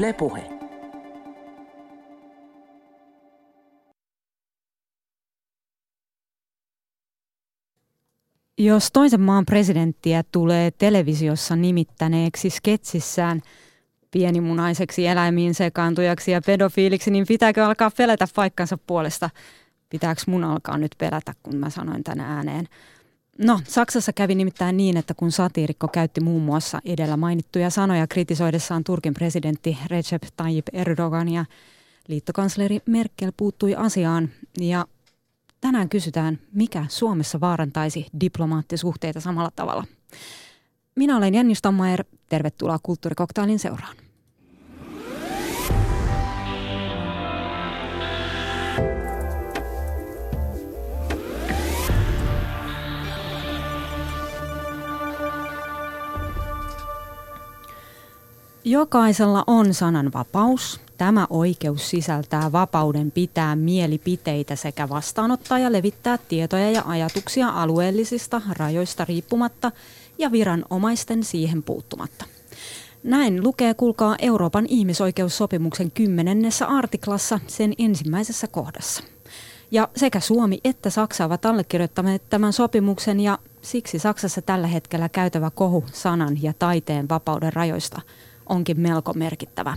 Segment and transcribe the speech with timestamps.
[0.00, 0.42] Yle Puhe.
[8.58, 13.40] Jos toisen maan presidenttiä tulee televisiossa nimittäneeksi sketsissään
[14.10, 19.30] pienimunaiseksi eläimiin sekaantujaksi ja pedofiiliksi, niin pitääkö alkaa pelätä paikkansa puolesta?
[19.90, 22.66] Pitääkö mun alkaa nyt pelätä, kun mä sanoin tänä ääneen?
[23.42, 28.84] No, Saksassa kävi nimittäin niin, että kun satiirikko käytti muun muassa edellä mainittuja sanoja kritisoidessaan
[28.84, 31.44] Turkin presidentti Recep Tayyip Erdogania,
[32.08, 34.86] liittokansleri Merkel puuttui asiaan ja
[35.60, 39.84] tänään kysytään, mikä Suomessa vaarantaisi diplomaattisuhteita samalla tavalla.
[40.96, 43.96] Minä olen Jenni Stammaer, tervetuloa Kulttuurikoktailin seuraan.
[58.64, 60.80] Jokaisella on sananvapaus.
[60.98, 69.04] Tämä oikeus sisältää vapauden pitää mielipiteitä sekä vastaanottaa ja levittää tietoja ja ajatuksia alueellisista rajoista
[69.04, 69.72] riippumatta
[70.18, 72.24] ja viranomaisten siihen puuttumatta.
[73.02, 79.02] Näin lukee kulkaa Euroopan ihmisoikeussopimuksen kymmenennessä artiklassa sen ensimmäisessä kohdassa.
[79.70, 85.50] Ja sekä Suomi että Saksa ovat allekirjoittaneet tämän sopimuksen ja siksi Saksassa tällä hetkellä käytävä
[85.50, 88.00] kohu sanan ja taiteen vapauden rajoista–
[88.50, 89.76] onkin melko merkittävä.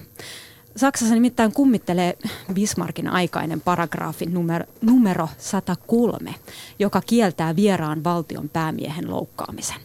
[0.75, 2.17] Saksassa nimittäin kummittelee
[2.53, 6.35] Bismarckin aikainen paragraafi numero, numero 103,
[6.79, 9.77] joka kieltää vieraan valtion päämiehen loukkaamisen.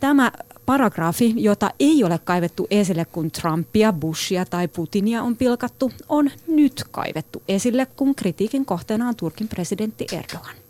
[0.00, 0.32] Tämä
[0.66, 6.84] paragraafi, jota ei ole kaivettu esille, kun Trumpia, Bushia tai Putinia on pilkattu, on nyt
[6.90, 10.65] kaivettu esille, kun kritiikin kohteena on Turkin presidentti Erdogan.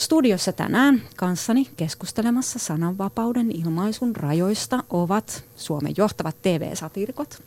[0.00, 7.42] Studiossa tänään kanssani keskustelemassa sananvapauden ilmaisun rajoista ovat Suomen johtavat TV-satirikot.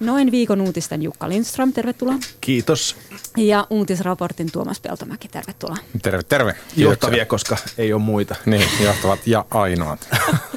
[0.00, 2.14] Noin viikon uutisten Jukka Lindström, tervetuloa.
[2.40, 2.96] Kiitos.
[3.36, 5.76] Ja uutisraportin Tuomas Peltomäki, tervetuloa.
[6.02, 6.56] Terve, terve.
[6.76, 8.34] Johtavia, koska ei ole muita.
[8.46, 10.08] Niin, johtavat ja ainoat.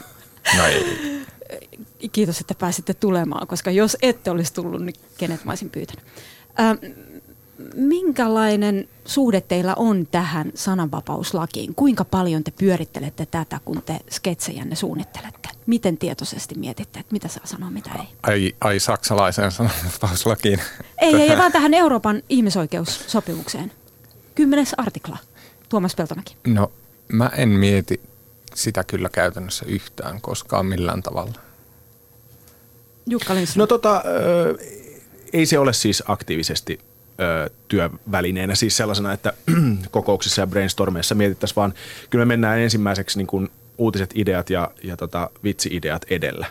[0.58, 1.22] no ei.
[2.12, 6.06] Kiitos, että pääsitte tulemaan, koska jos ette olisi tullut, niin kenet mä olisin pyytänyt.
[6.60, 6.78] Ähm,
[7.76, 11.76] minkälainen suhde teillä on tähän sananvapauslakiin?
[11.76, 15.50] Kuinka paljon te pyörittelette tätä, kun te sketsejänne suunnittelette?
[15.66, 18.08] Miten tietoisesti mietitte, että mitä saa sanoa, mitä ei?
[18.24, 20.62] Ai, ai saksalaiseen sananvapauslakiin?
[20.98, 23.72] Ei, ei, vaan tähän Euroopan ihmisoikeussopimukseen.
[24.36, 25.18] Kymmenes artikla.
[25.70, 26.36] Tuomas Peltomäki.
[26.48, 26.72] No,
[27.08, 28.02] mä en mieti
[28.56, 31.34] sitä kyllä käytännössä yhtään koskaan millään tavalla.
[33.06, 33.62] Jukka Lindström.
[33.62, 34.04] No tota,
[35.34, 36.80] ei se ole siis aktiivisesti
[37.20, 39.34] ö, työvälineenä, siis sellaisena, että
[39.92, 41.74] kokouksissa ja brainstormeissa mietittäisiin, vaan
[42.10, 46.46] kyllä me mennään ensimmäiseksi niin kuin uutiset, ideat ja, ja tota, vitsi-ideat edellä.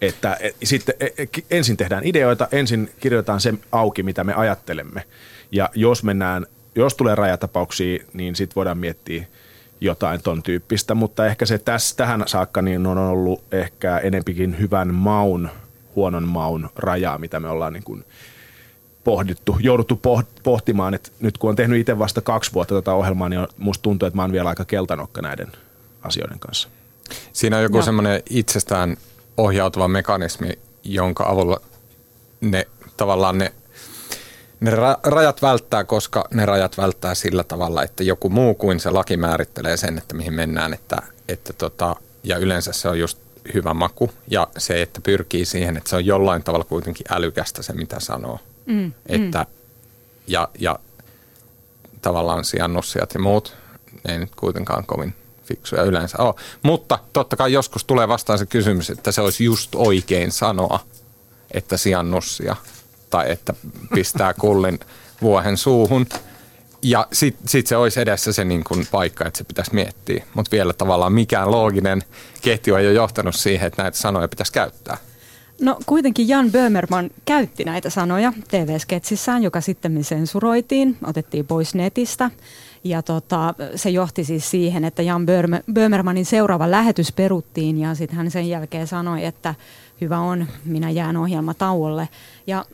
[0.00, 5.04] Että et, sitten et, e, ensin tehdään ideoita, ensin kirjoitetaan se auki, mitä me ajattelemme.
[5.52, 9.26] Ja jos mennään, jos tulee rajatapauksia, niin sitten voidaan miettiä
[9.80, 14.94] jotain ton tyyppistä, mutta ehkä se tässä, tähän saakka niin on ollut ehkä enempikin hyvän
[14.94, 15.48] maun,
[15.96, 18.04] huonon maun rajaa, mitä me ollaan niin kuin–
[19.06, 20.00] pohdittu, jouduttu
[20.42, 24.06] pohtimaan, että nyt kun on tehnyt itse vasta kaksi vuotta tätä ohjelmaa, niin musta tuntuu,
[24.06, 25.52] että mä oon vielä aika keltanokka näiden
[26.02, 26.68] asioiden kanssa.
[27.32, 28.96] Siinä on joku semmoinen itsestään
[29.36, 31.60] ohjautuva mekanismi, jonka avulla
[32.40, 33.52] ne tavallaan ne,
[34.60, 34.72] ne
[35.04, 39.76] rajat välttää, koska ne rajat välttää sillä tavalla, että joku muu kuin se laki määrittelee
[39.76, 40.96] sen, että mihin mennään, että,
[41.28, 43.18] että tota, ja yleensä se on just
[43.54, 47.72] hyvä maku ja se, että pyrkii siihen, että se on jollain tavalla kuitenkin älykästä se,
[47.72, 48.38] mitä sanoo.
[48.66, 49.56] Mm, että, mm.
[50.26, 50.78] Ja, ja
[52.02, 53.56] tavallaan sijannussijat ja muut,
[54.04, 56.34] ne ei nyt kuitenkaan kovin fiksuja yleensä ole.
[56.62, 60.80] Mutta totta kai joskus tulee vastaan se kysymys, että se olisi just oikein sanoa,
[61.50, 62.56] että sijannussia
[63.10, 63.54] tai että
[63.94, 64.80] pistää kullin
[65.22, 66.06] vuohen suuhun.
[66.82, 70.24] Ja sitten sit se olisi edessä se niin kuin paikka, että se pitäisi miettiä.
[70.34, 72.02] Mutta vielä tavallaan mikään looginen
[72.42, 74.96] ketju ei ole johtanut siihen, että näitä sanoja pitäisi käyttää.
[75.60, 82.30] No kuitenkin Jan Böhmerman käytti näitä sanoja TV-sketsissään, joka sitten sensuroitiin, otettiin pois netistä.
[82.84, 85.26] Ja tota, se johti siis siihen, että Jan
[85.72, 89.54] Böhmermanin seuraava lähetys peruttiin ja sitten hän sen jälkeen sanoi, että
[90.00, 92.08] hyvä on, minä jään ohjelmatauolle.
[92.46, 92.64] Ja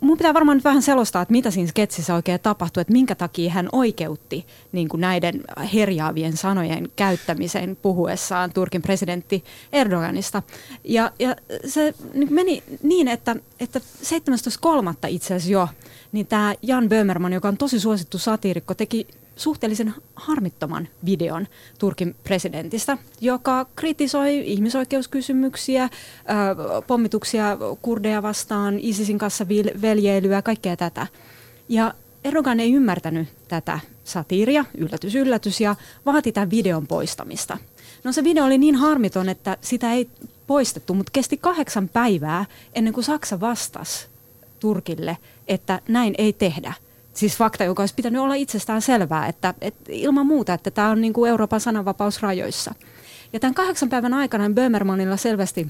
[0.00, 3.50] mun pitää varmaan nyt vähän selostaa, että mitä siinä sketsissä oikein tapahtui, että minkä takia
[3.50, 5.40] hän oikeutti niin kuin näiden
[5.74, 10.42] herjaavien sanojen käyttämisen puhuessaan Turkin presidentti Erdoganista.
[10.84, 11.36] Ja, ja
[11.66, 11.94] se
[12.30, 15.08] meni niin, että, että 17.3.
[15.08, 15.68] itse asiassa jo,
[16.12, 19.06] niin tämä Jan Böhmerman, joka on tosi suosittu satiirikko, teki
[19.40, 21.46] suhteellisen harmittoman videon
[21.78, 25.88] Turkin presidentistä, joka kritisoi ihmisoikeuskysymyksiä,
[26.86, 29.46] pommituksia kurdeja vastaan, ISISin kanssa
[29.82, 31.06] veljeilyä, kaikkea tätä.
[31.68, 31.94] Ja
[32.24, 35.76] Erdogan ei ymmärtänyt tätä satiiria, yllätys yllätys, ja
[36.06, 37.58] vaati tämän videon poistamista.
[38.04, 40.10] No se video oli niin harmiton, että sitä ei
[40.46, 42.44] poistettu, mutta kesti kahdeksan päivää
[42.74, 44.06] ennen kuin Saksa vastasi
[44.60, 45.16] Turkille,
[45.48, 46.72] että näin ei tehdä.
[47.14, 51.00] Siis fakta, joka olisi pitänyt olla itsestään selvää, että, että ilman muuta, että tämä on
[51.00, 52.74] niin kuin Euroopan sananvapausrajoissa.
[53.32, 55.68] Ja tämän kahdeksan päivän aikana Böhmermanilla selvästi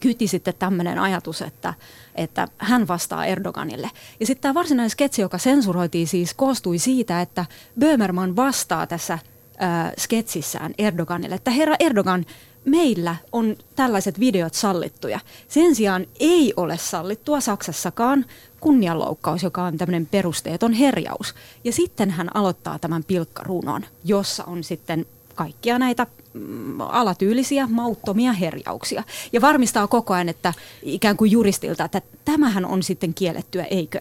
[0.00, 1.74] kyti sitten tämmöinen ajatus, että,
[2.14, 3.90] että hän vastaa Erdoganille.
[4.20, 7.44] Ja sitten tämä varsinainen sketsi, joka sensuroitiin siis, koostui siitä, että
[7.80, 12.26] Böhmerman vastaa tässä äh, sketsissään Erdoganille, että herra Erdogan,
[12.66, 15.20] meillä on tällaiset videot sallittuja.
[15.48, 18.24] Sen sijaan ei ole sallittua Saksassakaan
[18.60, 21.34] kunnianloukkaus, joka on tämmöinen perusteeton herjaus.
[21.64, 29.02] Ja sitten hän aloittaa tämän pilkkarunon, jossa on sitten kaikkia näitä mm, alatyylisiä, mauttomia herjauksia.
[29.32, 34.00] Ja varmistaa koko ajan, että ikään kuin juristilta, että tämähän on sitten kiellettyä, eikö?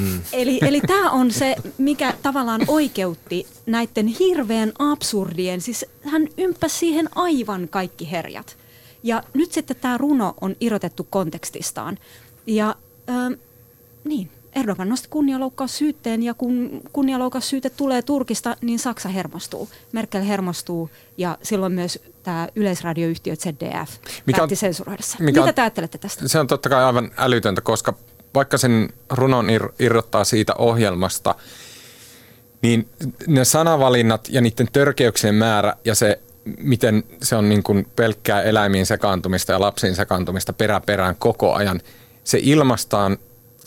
[0.00, 0.20] Mm.
[0.32, 7.08] Eli, eli tämä on se, mikä tavallaan oikeutti näiden hirveän absurdien, siis hän ympäsi siihen
[7.14, 8.56] aivan kaikki herjat.
[9.02, 11.98] Ja nyt sitten tämä runo on irrotettu kontekstistaan.
[12.46, 12.76] Ja
[13.10, 13.38] äh,
[14.04, 19.68] niin, Erdogan nosti kunnianloukkaussyytteen ja kun kunnianloukkaussyyte tulee Turkista, niin Saksa hermostuu.
[19.92, 23.90] Merkel hermostuu ja silloin myös tämä yleisradioyhtiö ZDF
[24.26, 25.24] mikä päätti sensuroida sen.
[25.24, 26.28] Mikä Mitä te ajattelette tästä?
[26.28, 27.94] Se on totta kai aivan älytöntä, koska
[28.34, 31.34] vaikka sen runon ir- irrottaa siitä ohjelmasta,
[32.62, 32.88] niin
[33.26, 36.20] ne sanavalinnat ja niiden törkeyksien määrä ja se,
[36.58, 41.80] miten se on niin kuin pelkkää eläimiin sekaantumista ja lapsiin sekaantumista peräperään koko ajan,
[42.24, 43.18] se ilmastaan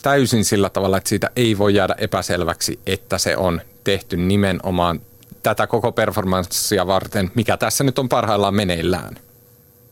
[0.02, 5.02] täysin sillä tavalla, että siitä ei voi jäädä epäselväksi, että se on tehty nimenomaan
[5.44, 9.16] tätä koko performanssia varten, mikä tässä nyt on parhaillaan meneillään.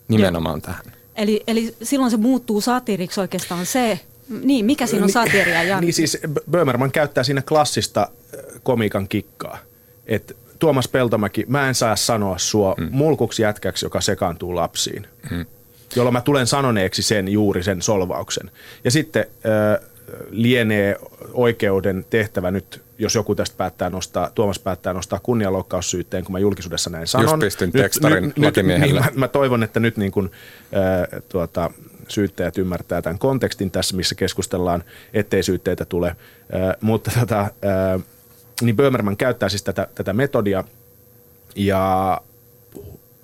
[0.07, 0.61] Nimenomaan Joo.
[0.61, 0.85] tähän.
[1.15, 3.99] Eli, eli silloin se muuttuu satiiriksi oikeastaan se,
[4.29, 5.63] niin, mikä siinä on satiiria?
[5.63, 5.81] Jan?
[5.81, 6.17] Niin siis
[6.51, 9.57] Böhmerman käyttää siinä klassista äh, komikan kikkaa.
[10.05, 12.87] Että Tuomas Peltomäki, mä en saa sanoa sua mm.
[12.91, 15.07] mulkuksi jätkäksi, joka sekaantuu lapsiin.
[15.31, 15.45] Mm.
[15.95, 18.51] Jolloin mä tulen sanoneeksi sen juuri sen solvauksen.
[18.83, 19.89] Ja sitten äh,
[20.29, 20.95] lienee
[21.33, 26.89] oikeuden tehtävä nyt, jos joku tästä päättää nostaa, Tuomas päättää nostaa kunnianloukkaussyytteen, kun mä julkisuudessa
[26.89, 27.29] näin sanon.
[27.29, 28.99] Just pistin tekstarin nyt, lakimiehelle.
[28.99, 30.31] Niin, mä, mä toivon, että nyt niin kuin,
[30.75, 31.71] äh, tuota,
[32.07, 34.83] syyttäjät ymmärtää tämän kontekstin tässä, missä keskustellaan,
[35.13, 36.15] ettei syytteitä tule.
[36.81, 38.03] Mutta äh,
[38.61, 40.63] niin Böhmerman käyttää siis tätä, tätä metodia
[41.55, 42.21] ja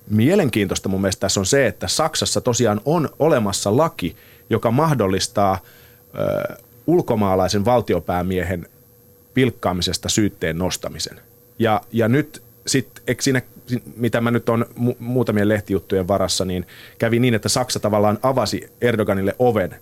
[0.10, 4.16] mielenkiintoista mun mielestä tässä on se, että Saksassa tosiaan on olemassa laki,
[4.50, 8.68] joka mahdollistaa äh, ulkomaalaisen valtiopäämiehen
[9.34, 11.22] pilkkaamisesta syytteen nostamisen.
[11.60, 13.42] Ja, ja nyt sitten, siinä,
[13.96, 16.68] mitä mä nyt on mu- muutamien lehtijuttujen varassa, niin
[16.98, 19.76] kävi niin, että Saksa tavallaan avasi Erdoganille oven,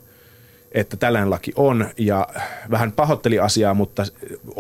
[0.71, 2.27] että tällainen laki on ja
[2.71, 4.03] vähän pahoitteli asiaa, mutta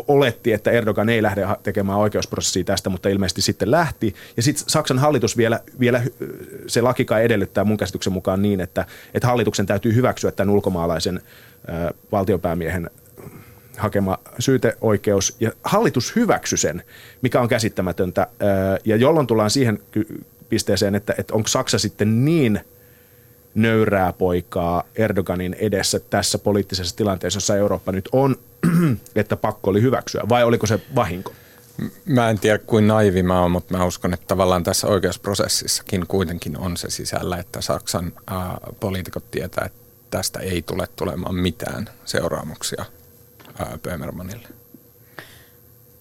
[0.07, 4.15] oletti, että Erdogan ei lähde tekemään oikeusprosessia tästä, mutta ilmeisesti sitten lähti.
[4.37, 6.01] Ja sitten Saksan hallitus vielä, vielä
[6.67, 11.21] se laki kai edellyttää mun käsityksen mukaan niin, että, että hallituksen täytyy hyväksyä tämän ulkomaalaisen
[12.11, 12.89] valtiopäämiehen
[13.77, 16.83] hakema syyteoikeus ja hallitus hyväksy sen,
[17.21, 18.27] mikä on käsittämätöntä.
[18.85, 19.79] Ja jolloin tullaan siihen
[20.49, 22.61] pisteeseen, että, että onko Saksa sitten niin
[23.55, 28.35] nöyrää poikaa Erdoganin edessä tässä poliittisessa tilanteessa, jossa Eurooppa nyt on,
[29.15, 31.33] että pakko oli hyväksyä, vai oliko se vahinko?
[32.05, 36.57] Mä en tiedä kuin naivi mä oon, mutta mä uskon, että tavallaan tässä oikeusprosessissakin kuitenkin
[36.57, 38.37] on se sisällä, että Saksan äh,
[38.79, 39.79] poliitikot tietää, että
[40.11, 42.85] tästä ei tule tulemaan mitään seuraamuksia
[43.83, 44.47] Böhmermanille.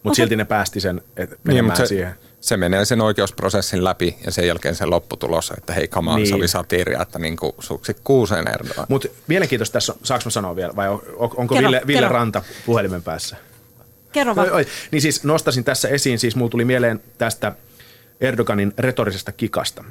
[0.02, 2.14] Mutta silti ne päästi sen et, niin, se, siihen.
[2.40, 6.26] Se menee sen oikeusprosessin läpi ja sen jälkeen se lopputulos, että hei kamaa, niin.
[6.26, 8.86] se oli satiiria, että niin kuin suksi kuuseen Erdogan.
[8.88, 13.36] Mutta mielenkiintoista tässä, saanko mä sanoa vielä, vai onko kerro, Ville, Ville Ranta puhelimen päässä?
[14.12, 14.48] Kerro vaan.
[14.90, 17.52] Niin siis nostasin tässä esiin, siis mulla tuli mieleen tästä
[18.20, 19.84] Erdoganin retorisesta kikasta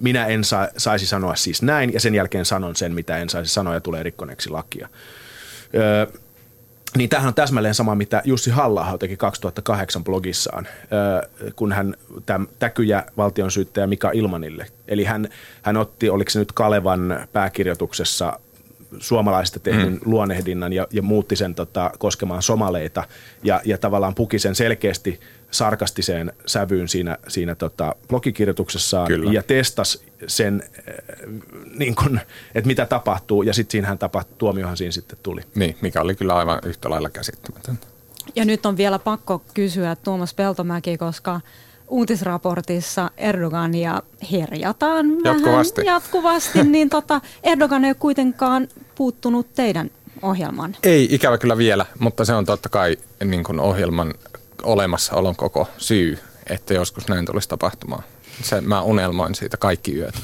[0.00, 3.54] minä en sa, saisi sanoa siis näin, ja sen jälkeen sanon sen, mitä en saisi
[3.54, 4.88] sanoa, ja tulee rikkoneeksi lakia.
[5.74, 6.06] Öö,
[6.96, 10.68] niin tämähän on täsmälleen sama, mitä Jussi halla teki 2008 blogissaan,
[11.56, 11.94] kun hän
[12.26, 14.66] täm, täkyjä valtion syyttäjä Mika Ilmanille.
[14.88, 15.28] Eli hän,
[15.62, 18.40] hän otti, oliko se nyt Kalevan pääkirjoituksessa
[18.98, 20.00] suomalaisista tehdyn mm.
[20.04, 23.04] luonehdinnan ja, ja muutti sen tota, koskemaan somaleita
[23.42, 29.32] ja, ja tavallaan puki sen selkeästi sarkastiseen sävyyn siinä, siinä tota, blogikirjoituksessaan Kyllä.
[29.32, 30.94] ja testas sen, äh,
[31.78, 32.20] niin kun,
[32.54, 35.40] että mitä tapahtuu ja sitten siinähän tapahtui, tuomiohan siinä sitten tuli.
[35.54, 37.86] Niin, mikä oli kyllä aivan yhtä lailla käsittämätöntä.
[38.36, 41.40] Ja nyt on vielä pakko kysyä Tuomas Peltomäki, koska
[41.88, 45.80] uutisraportissa Erdogania herjataan jatkuvasti.
[45.80, 49.90] vähän jatkuvasti, niin tota, Erdogan ei ole kuitenkaan puuttunut teidän
[50.22, 50.76] ohjelman.
[50.82, 54.14] Ei ikävä kyllä vielä, mutta se on totta kai niin kuin ohjelman
[54.62, 56.18] olemassaolon koko syy,
[56.50, 58.02] että joskus näin tulisi tapahtumaan.
[58.42, 60.14] Se, mä unelmoin siitä kaikki yöt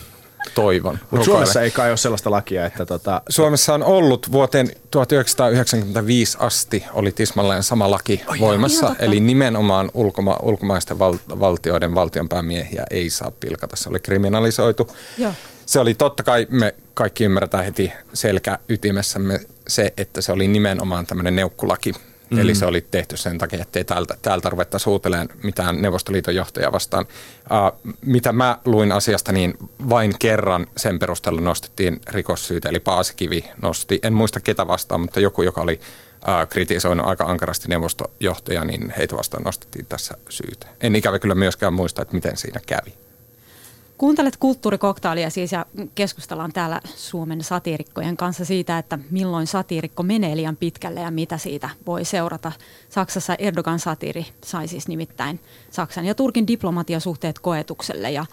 [0.54, 0.98] toivon.
[1.10, 2.86] Mutta Suomessa ei kai ole sellaista lakia, että...
[2.86, 3.22] Tota...
[3.28, 9.90] Suomessa on ollut vuoteen 1995 asti oli tismalleen sama laki oh, voimassa, joo, eli nimenomaan
[9.94, 13.76] ulkoma, ulkomaisten val, valtioiden valtionpäämiehiä ei saa pilkata.
[13.76, 14.90] Se oli kriminalisoitu.
[15.18, 15.32] Joo.
[15.66, 21.06] Se oli totta kai, me kaikki ymmärretään heti selkä ytimessämme se, että se oli nimenomaan
[21.06, 21.92] tämmöinen neukkulaki,
[22.32, 22.38] Mm.
[22.38, 27.06] Eli se oli tehty sen takia, ettei täältä, täältä ruveta suuteleen mitään Neuvostoliiton johtajaa vastaan.
[27.84, 29.54] Uh, mitä mä luin asiasta, niin
[29.88, 35.42] vain kerran sen perusteella nostettiin rikossyytä, eli Paasikivi nosti, en muista ketä vastaan, mutta joku,
[35.42, 35.80] joka oli
[36.14, 40.66] uh, kritisoinut aika ankarasti neuvostojohtajaa, niin heitä vastaan nostettiin tässä syytä.
[40.80, 42.94] En ikävä kyllä myöskään muista, että miten siinä kävi.
[44.02, 50.56] Kuuntelet kulttuurikoktailia siis ja keskustellaan täällä Suomen satiirikkojen kanssa siitä, että milloin satiirikko menee liian
[50.56, 52.52] pitkälle ja mitä siitä voi seurata.
[52.88, 55.40] Saksassa Erdogan satiiri sai siis nimittäin
[55.71, 58.25] Saksan ja Turkin diplomatiasuhteet koetukselle ja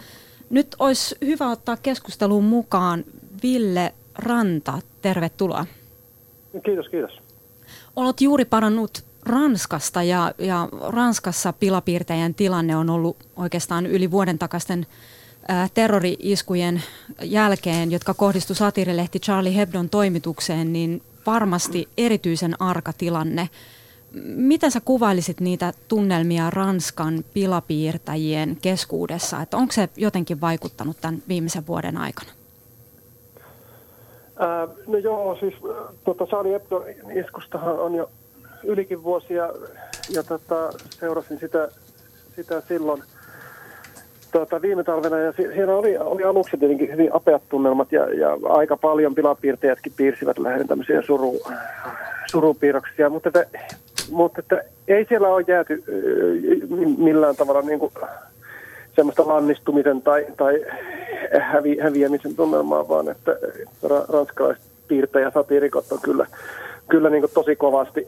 [0.50, 3.04] nyt olisi hyvä ottaa keskusteluun mukaan
[3.44, 4.80] Ville Ranta.
[5.02, 5.66] Tervetuloa.
[6.66, 7.12] Kiitos, kiitos.
[7.96, 14.86] Olet juuri parannut Ranskasta ja, ja Ranskassa pilapiirtäjän tilanne on ollut oikeastaan yli vuoden takaisten
[15.74, 16.84] terrori-iskujen
[17.22, 23.50] jälkeen, jotka kohdistu satiirilehti Charlie Hebdon toimitukseen, niin varmasti erityisen arka tilanne.
[24.24, 29.42] Miten sä kuvailisit niitä tunnelmia Ranskan pilapiirtäjien keskuudessa?
[29.42, 32.30] Että onko se jotenkin vaikuttanut tämän viimeisen vuoden aikana?
[34.40, 35.54] Ää, no joo, siis
[36.06, 36.86] tota Charlie Hebdo
[37.26, 38.12] iskustahan on jo
[38.64, 39.50] ylikin vuosia
[40.10, 41.70] ja tota, seurasin sitä,
[42.36, 43.04] sitä silloin–
[44.32, 48.78] tuota, viime talvena ja siellä oli, oli aluksi tietenkin hyvin apeat tunnelmat ja, ja aika
[48.78, 51.40] paljon pilapiirtejätkin piirsivät lähinnä tämmöisiä suru,
[52.32, 53.60] surupiirroksia, mutta, että,
[54.12, 55.84] mutta että ei siellä ole jääty
[56.98, 57.92] millään tavalla niin kuin
[58.96, 60.66] semmoista lannistumisen tai, tai
[61.42, 63.32] hävi, häviämisen tunnelmaa, vaan että
[64.14, 66.26] ranskalaiset piirtäjä satiirikot on kyllä,
[66.90, 68.08] kyllä niin kuin tosi kovasti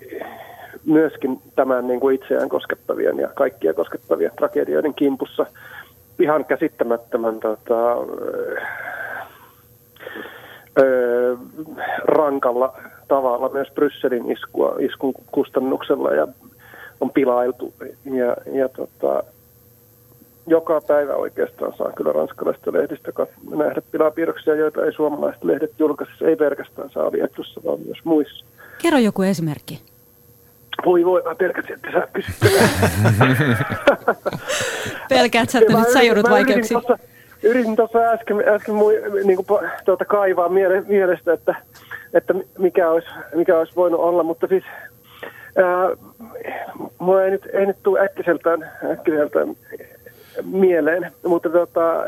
[0.85, 5.45] myöskin tämän niin kuin itseään koskettavien ja kaikkia koskettavien tragedioiden kimpussa–
[6.21, 7.97] ihan käsittämättömän tota,
[10.79, 11.35] öö,
[12.03, 12.73] rankalla
[13.07, 16.27] tavalla myös Brysselin iskua, iskun kustannuksella ja
[17.01, 17.73] on pilailtu.
[18.05, 19.23] Ja, ja tota,
[20.47, 23.11] joka päivä oikeastaan saa kyllä ranskalaisista lehdistä
[23.57, 28.45] nähdä pilapiirroksia, joita ei suomalaiset lehdet julkaisi, ei pelkästään saa Liettussa, vaan myös muissa.
[28.81, 29.81] Kerro joku esimerkki.
[30.85, 32.35] Voi voi, mä pelkäsin, että sä kysyt
[35.11, 36.81] Pelkäät sä, että nyt sä joudut vaikeuksiin?
[37.43, 41.55] Yritin tuossa äsken, äsken mui, niin kuin, tuota, kaivaa miele, mielestä, että,
[42.13, 44.63] että mikä, olisi, mikä olisi voinut olla, mutta siis
[45.55, 45.89] ää,
[46.99, 49.55] mulla ei nyt, ei nyt tule äkkiseltään, äkkiseltään
[50.43, 52.03] mieleen, mutta tota,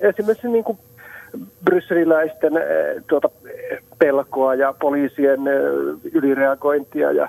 [0.00, 0.78] esimerkiksi niin kuin
[1.64, 2.52] brysseliläisten
[3.06, 3.28] tuota,
[3.98, 5.40] pelkoa ja poliisien
[6.12, 7.28] ylireagointia ja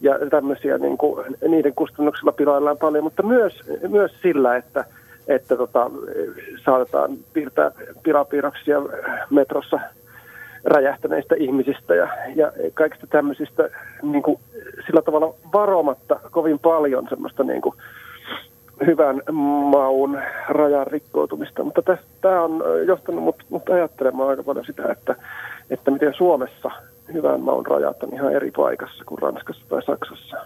[0.00, 4.84] ja tämmöisiä niin kuin, niiden kustannuksella pilaillaan paljon, mutta myös, myös sillä, että,
[5.28, 5.90] että tota,
[6.64, 7.70] saatetaan piirtää
[8.02, 8.82] pilapiirroksia
[9.30, 9.80] metrossa
[10.64, 13.70] räjähtäneistä ihmisistä ja, ja kaikista tämmöisistä
[14.02, 14.40] niin kuin,
[14.86, 17.74] sillä tavalla varomatta kovin paljon semmoista niin kuin,
[18.86, 21.64] hyvän maun rajan rikkoutumista.
[21.64, 21.82] Mutta
[22.20, 25.16] tämä on johtanut mut, mut ajattelemaan aika paljon sitä, että,
[25.70, 26.70] että miten Suomessa
[27.12, 30.36] hyvän maun rajat on ihan eri paikassa kuin Ranskassa tai Saksassa.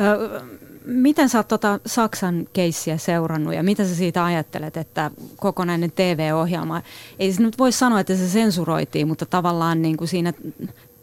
[0.00, 0.40] Ö,
[0.86, 6.82] miten sä oot tota Saksan keissiä seurannut ja mitä sä siitä ajattelet, että kokonainen TV-ohjelma,
[7.18, 10.32] ei se nyt voi sanoa, että se sensuroitiin, mutta tavallaan niin kuin siinä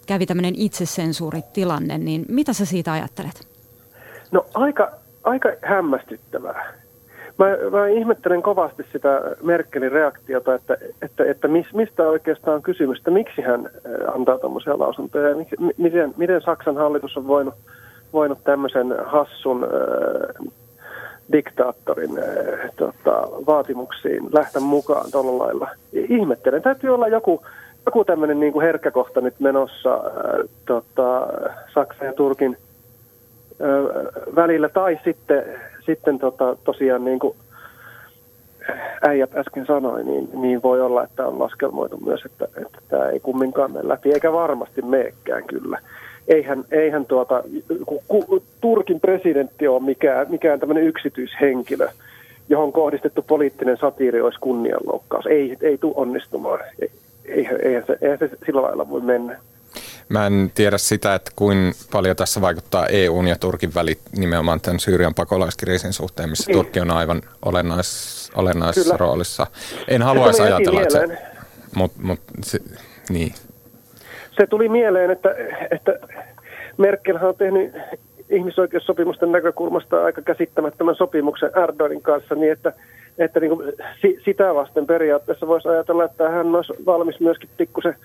[0.07, 3.47] kävi tämmöinen itsesensuuritilanne, niin mitä sä siitä ajattelet?
[4.31, 4.91] No aika,
[5.23, 6.82] aika hämmästyttävää.
[7.37, 12.97] Mä, mä ihmettelen kovasti sitä Merkelin reaktiota, että, että, että mis, mistä oikeastaan on kysymys,
[12.97, 15.29] että miksi hän äh, antaa tuommoisia lausuntoja?
[15.29, 15.35] Ja
[15.77, 17.53] miten, miten Saksan hallitus on voinut,
[18.13, 20.51] voinut tämmöisen hassun äh,
[21.31, 25.69] diktaattorin äh, tota, vaatimuksiin lähteä mukaan tuolla lailla.
[25.93, 27.41] Ihmettelen, täytyy olla joku,
[27.85, 31.27] joku tämmöinen niin herkkäkohta nyt menossa äh, tota,
[31.73, 32.57] Saksan ja Turkin
[33.61, 34.69] äh, välillä.
[34.69, 35.43] Tai sitten
[35.85, 37.35] sitten tota, tosiaan niin kuin
[39.07, 43.19] äijät äsken sanoi, niin, niin voi olla, että on laskelmoitu myös, että, että tämä ei
[43.19, 45.79] kumminkaan mene läpi, eikä varmasti meekään kyllä.
[46.27, 47.43] eihän, eihän tuota,
[48.07, 51.89] ku, Turkin presidentti ole mikään, mikään tämmöinen yksityishenkilö,
[52.49, 55.25] johon kohdistettu poliittinen satiiri olisi kunnianloukkaus.
[55.25, 56.59] Ei, ei tule onnistumaan.
[57.25, 59.39] Eihän, eihän, se, eihän se sillä lailla voi mennä.
[60.09, 64.79] Mä en tiedä sitä, että kuin paljon tässä vaikuttaa EUn ja Turkin välit nimenomaan tämän
[64.79, 66.57] Syyrian pakolaiskriisin suhteen, missä niin.
[66.57, 68.97] Turkki on aivan olennais, olennaisessa Kyllä.
[68.97, 69.47] roolissa.
[69.87, 71.17] En haluaisi ajatella, että se,
[71.75, 72.59] mut, mut, se,
[73.09, 73.33] niin.
[74.31, 75.35] se tuli mieleen, että,
[75.71, 75.99] että
[76.77, 77.73] Merkelhän on tehnyt
[78.29, 82.73] ihmisoikeussopimusten näkökulmasta aika käsittämättömän sopimuksen Erdoganin kanssa niin, että,
[83.17, 83.73] että niin kuin
[84.25, 87.95] sitä vasten periaatteessa voisi ajatella, että hän olisi valmis myöskin pikkusen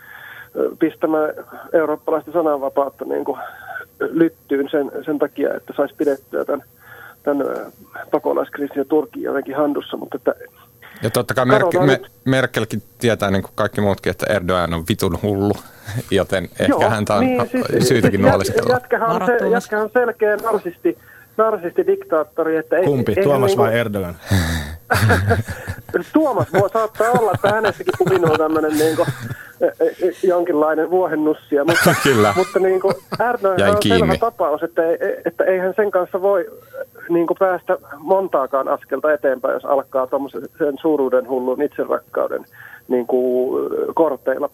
[0.79, 1.31] pistämään
[1.73, 3.39] eurooppalaista sananvapautta niin kuin
[4.01, 6.63] lyttyyn sen, sen takia, että saisi pidettyä tämän,
[7.23, 7.47] tämän
[8.11, 10.35] pakolaiskriisin ja Turkin jotenkin handussa, mutta että
[11.03, 15.19] ja totta kai Merkel, me, Merkelkin tietää niin kuin kaikki muutkin, että Erdogan on vitun
[15.23, 15.55] hullu,
[16.11, 18.75] joten ehkä Joo, häntä on niin, siis, syytäkin nuoliskella.
[18.75, 20.99] Jätkähän on, se, jätkähän on selkeä narsisti,
[21.39, 22.57] narsisti diktaattori.
[22.57, 24.17] Että Kumpi, ei, Tuomas vai niin Erdogan?
[26.13, 29.09] Tuomas voi saattaa olla, että hänessäkin kuminoi tämmöinen niin kuin,
[29.61, 32.35] e, e, jonkinlainen vuohennussia, mutta, Kyllä.
[32.37, 32.95] mutta niin kuin
[33.31, 34.83] Erdogan on selvä tapaus, että,
[35.25, 36.51] että eihän sen kanssa voi
[37.09, 42.45] niin kuin päästä montaakaan askelta eteenpäin, jos alkaa tuommoisen suuruuden hullun itserakkauden
[42.89, 44.51] niin kuin korteilla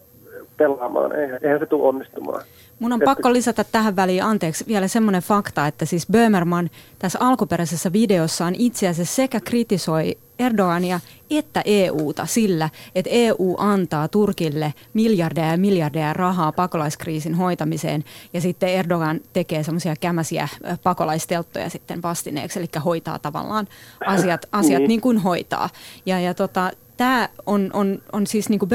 [0.56, 1.16] pelaamaan.
[1.16, 2.42] Eihän, eihän se tule onnistumaan.
[2.78, 7.92] Mun on pakko lisätä tähän väliin, anteeksi, vielä semmoinen fakta, että siis Böhmerman tässä alkuperäisessä
[7.92, 15.58] videossaan itse asiassa sekä kritisoi Erdogania että EUta sillä, että EU antaa Turkille miljardeja ja
[15.58, 20.48] miljardeja rahaa pakolaiskriisin hoitamiseen ja sitten Erdogan tekee semmoisia kämäsiä
[20.82, 23.68] pakolaistelttoja sitten vastineeksi, eli hoitaa tavallaan
[24.06, 24.88] asiat, asiat niin.
[24.88, 25.68] niin kuin hoitaa.
[26.06, 28.68] Ja, ja tota, tämä on, on, on siis niin kuin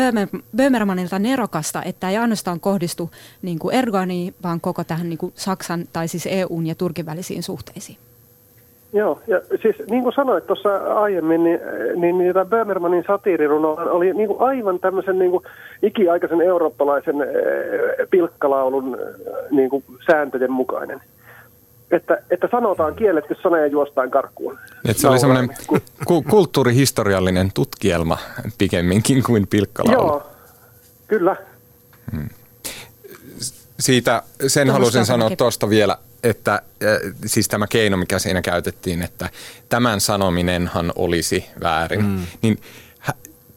[0.57, 3.09] Böhmermanilta nerokasta, että ei ainoastaan kohdistu
[3.41, 7.97] niin Erdoganiin, vaan koko tähän niin Saksan tai siis EUn ja Turkin välisiin suhteisiin.
[8.93, 11.59] Joo, ja siis niin kuin sanoit tuossa aiemmin, niin,
[11.95, 15.43] niin, niin tämä Böhmermanin satiiriruno oli niin kuin aivan tämmöisen niin kuin
[15.83, 21.01] ikiaikaisen eurooppalaisen eh, pilkkalaulun eh, niin kuin sääntöjen mukainen
[21.91, 24.59] että, että sanotaan kielletty sana ja juostaan karkuun.
[24.85, 25.49] Että se oli semmoinen
[26.05, 28.17] ku- kulttuurihistoriallinen tutkielma
[28.57, 30.07] pikemminkin kuin pilkkalaulu.
[30.07, 30.27] Joo,
[31.07, 31.35] kyllä.
[32.11, 32.29] Hmm.
[33.79, 36.61] Siitä sen Tuosta halusin sanoa tuosta vielä, että äh,
[37.25, 39.29] siis tämä keino, mikä siinä käytettiin, että
[39.69, 42.25] tämän sanominenhan olisi väärin, mm.
[42.41, 42.59] niin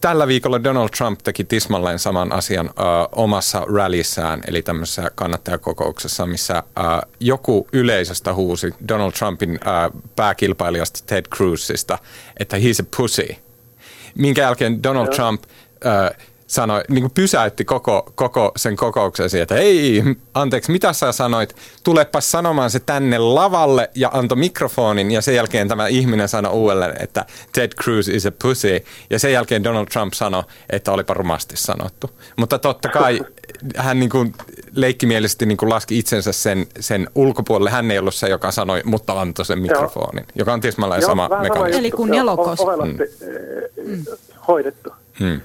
[0.03, 2.73] tällä viikolla Donald Trump teki tismalleen saman asian ö,
[3.13, 6.81] omassa rallissään, eli tämmöisessä kannattajakokouksessa, missä ö,
[7.21, 11.99] joku yleisöstä huusi Donald Trumpin ö, pääkilpailijasta Ted Cruzista,
[12.37, 13.37] että he's a pussy.
[14.15, 15.43] Minkä jälkeen Donald Trump
[15.85, 16.15] ö,
[16.53, 20.03] sanoi, niin kuin pysäytti koko, koko sen kokouksen siihen, että ei,
[20.35, 25.69] anteeksi, mitä sä sanoit, tulepa sanomaan se tänne lavalle ja antoi mikrofonin ja sen jälkeen
[25.69, 30.13] tämä ihminen sanoi uudelleen, että Ted Cruz is a pussy ja sen jälkeen Donald Trump
[30.13, 32.11] sanoi, että olipa rumasti sanottu.
[32.37, 33.21] Mutta totta kai
[33.77, 34.35] hän niin kuin
[34.73, 37.71] leikkimielisesti niin kuin laski itsensä sen, sen ulkopuolelle.
[37.71, 40.33] Hän ei ollut se, joka sanoi, mutta antoi sen mikrofonin, Joo.
[40.35, 41.79] joka on tismalleen sama mekanismi.
[41.79, 42.59] Eli kun nelokos.
[43.87, 44.05] Mm.
[44.49, 44.91] hoidettu.
[45.19, 45.41] Hmm.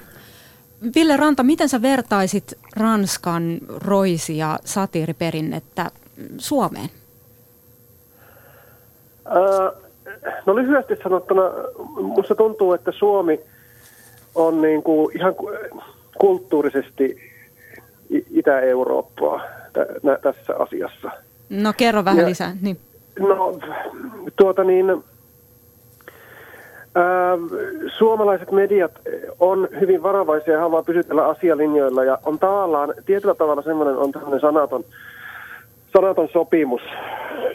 [0.96, 5.92] Ville Ranta, miten sä vertaisit Ranskan roisi- ja satiiriperinnettä
[6.38, 6.90] Suomeen?
[10.46, 11.42] no lyhyesti sanottuna,
[12.02, 13.40] minusta tuntuu, että Suomi
[14.36, 15.36] on niin kuin ihan
[16.20, 17.32] kulttuurisesti
[18.32, 19.42] Itä-Eurooppaa
[20.22, 21.12] tässä asiassa.
[21.50, 22.56] No kerro vähän ja, lisää.
[22.62, 22.78] Niin.
[23.20, 23.60] No
[24.36, 24.86] tuota niin,
[27.97, 28.91] suomalaiset mediat
[29.39, 34.39] on hyvin varovaisia ja haluaa pysytellä asialinjoilla ja on tavallaan tietyllä tavalla semmoinen on tämmöinen
[34.39, 34.83] sanaton,
[35.93, 36.81] sanaton sopimus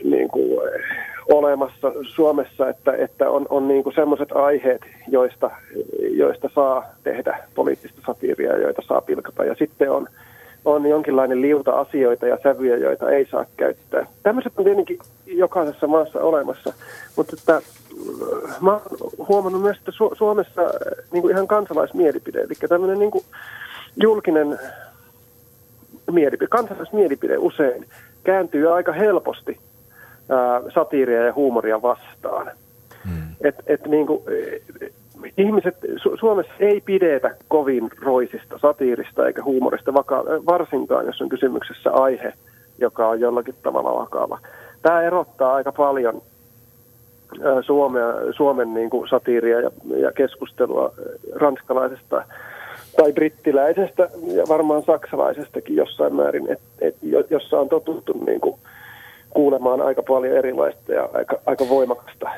[0.05, 0.61] niin kuin,
[1.31, 5.51] olemassa Suomessa, että, että on, on niin kuin semmoiset aiheet, joista,
[6.11, 10.09] joista saa tehdä poliittista satiiria, joita saa pilkata ja sitten on
[10.65, 14.07] on jonkinlainen liuta asioita ja sävyjä, joita ei saa käyttää.
[14.23, 16.73] Tämmöiset on tietenkin jokaisessa maassa olemassa,
[17.17, 17.63] mutta että,
[18.61, 18.83] mä oon
[19.29, 20.71] huomannut myös, että Su- Suomessa äh,
[21.13, 23.25] niin kuin ihan kansalaismielipide, eli tämmöinen niin kuin
[24.03, 24.59] julkinen
[26.11, 27.87] mielipide, kansalaismielipide usein
[28.25, 29.61] kääntyy aika helposti
[30.29, 32.51] ää, satiiria ja huumoria vastaan.
[33.05, 33.23] Hmm.
[33.41, 34.23] Et, et niin kuin,
[35.37, 41.91] ihmiset Su- Suomessa ei pidetä kovin roisista, satiirista eikä huumorista, vaka- varsinkaan jos on kysymyksessä
[41.91, 42.33] aihe,
[42.79, 44.39] joka on jollakin tavalla vakava.
[44.83, 46.23] Tämä erottaa aika paljon
[47.67, 50.93] Suomea, Suomen niin kuin satiiria ja, ja keskustelua
[51.35, 52.25] ranskalaisesta
[52.97, 56.97] tai brittiläisestä ja varmaan saksalaisestakin jossain määrin, et, et,
[57.31, 58.57] jossa on totuttu niin kuin
[59.31, 62.31] kuulemaan aika paljon erilaista ja aika, aika voimakasta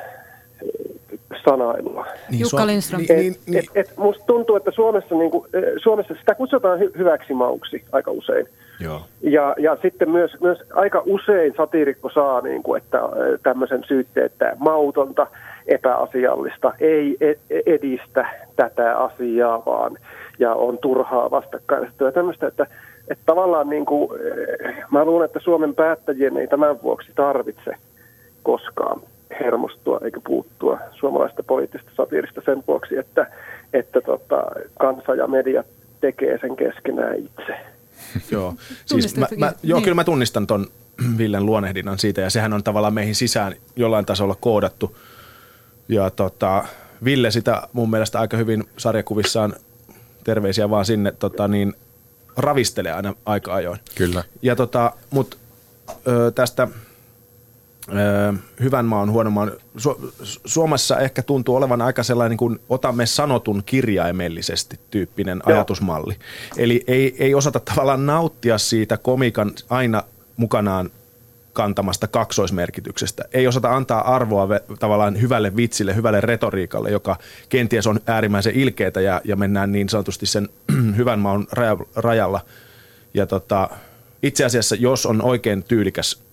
[1.45, 2.07] sanailua.
[2.31, 3.03] Niin, Jukka Lindström.
[3.03, 3.59] Niin, niin, niin.
[3.59, 5.49] Et, et, et musta tuntuu, että Suomessa, niin kuin,
[5.83, 8.49] Suomessa sitä kutsutaan hy- hyväksi mauksi aika usein.
[8.81, 9.01] Joo.
[9.23, 12.99] Ja, ja sitten myös, myös aika usein satiirikko saa niin kuin, että
[13.43, 15.27] tämmöisen syytteen, että mautonta,
[15.67, 19.99] epäasiallista, ei e-, edistä tätä asiaa, vaan
[20.39, 22.67] ja on turhaa vastakkainasettelua tämmöistä, että,
[23.11, 24.11] että tavallaan niin kuin,
[24.91, 27.75] mä luulen, että Suomen päättäjien ei tämän vuoksi tarvitse
[28.43, 29.01] koskaan
[29.41, 33.27] hermostua eikä puuttua suomalaista poliittista satiirista sen vuoksi, että,
[33.73, 34.45] että tota,
[34.79, 35.65] kansa ja media
[36.01, 37.74] tekee sen keskenään itse.
[38.31, 38.55] joo,
[38.87, 39.85] siis mä, mä, joo niin.
[39.85, 40.67] kyllä mä tunnistan ton
[41.19, 44.97] Villen luonehdinnan siitä ja sehän on tavallaan meihin sisään jollain tasolla koodattu.
[45.89, 46.65] Ja tota,
[47.05, 49.55] Ville sitä mun mielestä aika hyvin sarjakuvissaan,
[50.25, 51.75] terveisiä vaan sinne, tota, niin
[52.37, 53.81] ravistelee aina aika ajoin.
[53.95, 54.25] Kyllä.
[54.43, 55.39] Ja tota, mut
[56.07, 56.69] ö, tästä
[58.61, 59.53] hyvän maan, huonon maan.
[59.79, 60.13] Su-
[60.45, 65.57] Suomessa ehkä tuntuu olevan aika sellainen niin kuin otamme sanotun kirjaimellisesti tyyppinen Joo.
[65.57, 66.17] ajatusmalli.
[66.57, 70.03] Eli ei, ei osata tavallaan nauttia siitä komikan aina
[70.37, 70.91] mukanaan
[71.53, 73.25] kantamasta kaksoismerkityksestä.
[73.33, 77.17] Ei osata antaa arvoa ve- tavallaan hyvälle vitsille, hyvälle retoriikalle, joka
[77.49, 80.49] kenties on äärimmäisen ilkeitä ja, ja mennään niin sanotusti sen
[80.99, 81.47] hyvän maan
[81.97, 82.41] rajalla.
[83.15, 83.71] Ja tota,
[84.23, 86.24] itse asiassa, jos on oikein tyylikäs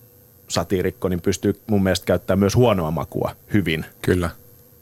[0.52, 3.86] satiirikko, niin pystyy mun mielestä käyttämään myös huonoa makua hyvin.
[4.02, 4.30] Kyllä.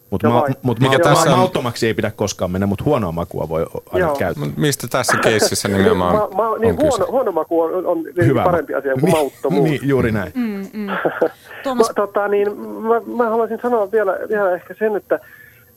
[0.10, 1.38] Mutta ma- mut ma- tässä on...
[1.38, 4.16] mauttomaksi ei pidä koskaan mennä, mutta huonoa makua voi aina Joo.
[4.16, 4.48] käyttää.
[4.58, 8.44] Mistä tässä keississä nimenomaan ma- ma- niin on huono, huono maku on, on Hyvä.
[8.44, 9.70] parempi asia kuin niin, mauttomuus.
[9.70, 10.32] Niin, juuri näin.
[10.36, 10.88] Mm, mm.
[11.64, 11.88] Tuomas...
[11.88, 15.20] ma, tota, niin, mä, mä haluaisin sanoa vielä, vielä ehkä sen, että,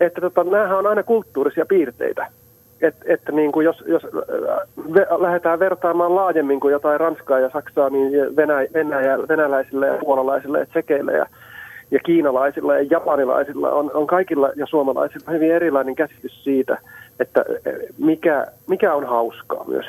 [0.01, 2.27] että tota, nämähän on aina kulttuurisia piirteitä.
[2.83, 4.03] Et, että niin kuin jos, jos
[4.95, 10.59] ve, lähdetään vertaamaan laajemmin kuin jotain Ranskaa ja Saksaa, niin Venä, Venäjä, venäläisille ja puolalaisille
[10.59, 11.27] ja tsekeille ja,
[11.90, 16.79] ja kiinalaisilla ja japanilaisilla on, on kaikilla ja suomalaisilla hyvin erilainen käsitys siitä,
[17.21, 17.45] että
[17.99, 19.87] mikä, mikä on hauskaa myös.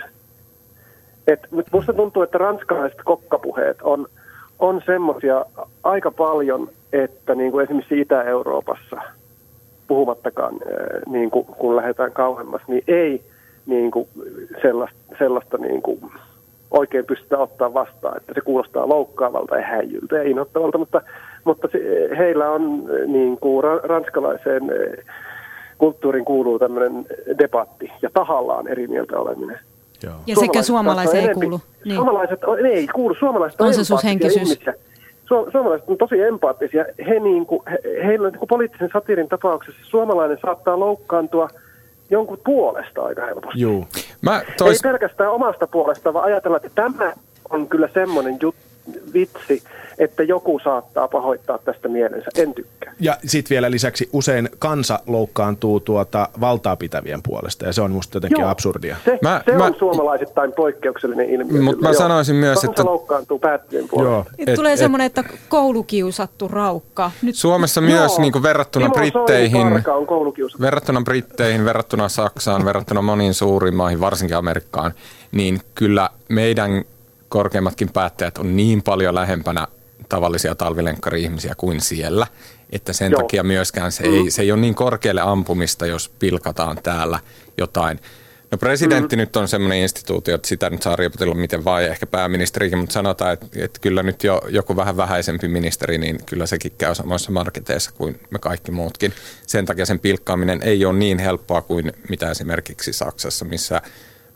[1.27, 1.39] Et
[1.71, 4.07] musta tuntuu, että ranskalaiset kokkapuheet on,
[4.59, 5.45] on semmoisia
[5.83, 9.01] aika paljon, että niin kuin esimerkiksi Itä-Euroopassa–
[9.93, 10.55] puhumattakaan
[11.09, 13.21] niin kuin, kun lähdetään kauemmas, niin ei
[13.65, 14.07] niin kuin
[14.61, 15.99] sellaista, sellaista niin kuin
[16.71, 21.01] oikein pystytä ottaa vastaan, että se kuulostaa loukkaavalta ja häijyltä ja inhottavalta, mutta,
[21.43, 21.79] mutta se,
[22.17, 24.63] heillä on niin kuin ranskalaiseen
[25.77, 27.05] kulttuurin kuuluu tämmöinen
[27.37, 29.59] debatti ja tahallaan eri mieltä oleminen.
[30.03, 30.15] Joo.
[30.27, 31.59] Ja sekä suomalaiseen ei kuulu.
[31.85, 31.95] Niin.
[31.95, 33.73] Suomalaiset ei kuulu, suomalaiset on, on
[34.31, 34.73] ihmisiä
[35.33, 36.85] su- suomalaiset on tosi empaattisia.
[37.07, 41.47] He, niin kuin, he, heillä niin kuin poliittisen satirin tapauksessa suomalainen saattaa loukkaantua
[42.09, 43.61] jonkun puolesta aika helposti.
[43.61, 43.87] Juu.
[44.21, 44.85] Mä tois...
[44.85, 47.13] Ei pelkästään omasta puolesta, vaan ajatella, että tämä
[47.49, 48.61] on kyllä semmoinen juttu,
[49.13, 49.63] vitsi,
[50.03, 52.29] että joku saattaa pahoittaa tästä mielensä.
[52.35, 52.93] En tykkää.
[52.99, 58.17] Ja sitten vielä lisäksi usein kansa loukkaantuu tuota valtaa pitävien puolesta ja se on musta
[58.17, 58.95] jotenkin Joo, absurdia.
[59.05, 61.61] Se, mä, se mä, on suomalaisittain poikkeuksellinen ilmiö.
[61.61, 61.93] Mutta mä Joo.
[61.93, 62.85] sanoisin myös, kansa että...
[62.85, 64.13] loukkaantuu päättäjien puolesta.
[64.13, 67.11] Joo, et, Tulee semmoinen, että koulukiusattu raukka.
[67.21, 67.35] Nyt...
[67.35, 67.89] Suomessa Joo.
[67.89, 69.83] myös niin kuin verrattuna Timo Britteihin, on
[70.61, 74.93] verrattuna Britteihin, verrattuna Saksaan, verrattuna moniin suuriin maihin, varsinkin Amerikkaan,
[75.31, 76.83] niin kyllä meidän
[77.29, 79.67] korkeimmatkin päättäjät on niin paljon lähempänä
[80.09, 82.27] tavallisia talvilenkkari-ihmisiä kuin siellä,
[82.69, 83.21] että sen Joo.
[83.21, 87.19] takia myöskään se ei, se ei ole niin korkealle ampumista, jos pilkataan täällä
[87.57, 87.99] jotain.
[88.53, 89.19] No presidentti mm.
[89.19, 92.93] nyt on semmoinen instituutio, että sitä nyt saa rieputella miten vaan, ja ehkä pääministerikin, mutta
[92.93, 97.31] sanotaan, että, että kyllä nyt jo joku vähän vähäisempi ministeri, niin kyllä sekin käy samoissa
[97.31, 99.13] marketeissa kuin me kaikki muutkin.
[99.47, 103.81] Sen takia sen pilkkaaminen ei ole niin helppoa kuin mitä esimerkiksi Saksassa, missä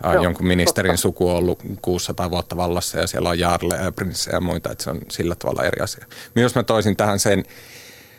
[0.03, 1.01] Joo, jonkun ministerin totta.
[1.01, 4.83] suku on ollut 600 vuotta vallassa ja siellä on jaarle ja prinssejä ja muita, että
[4.83, 6.05] se on sillä tavalla eri asia.
[6.35, 7.43] Myös mä toisin tähän sen,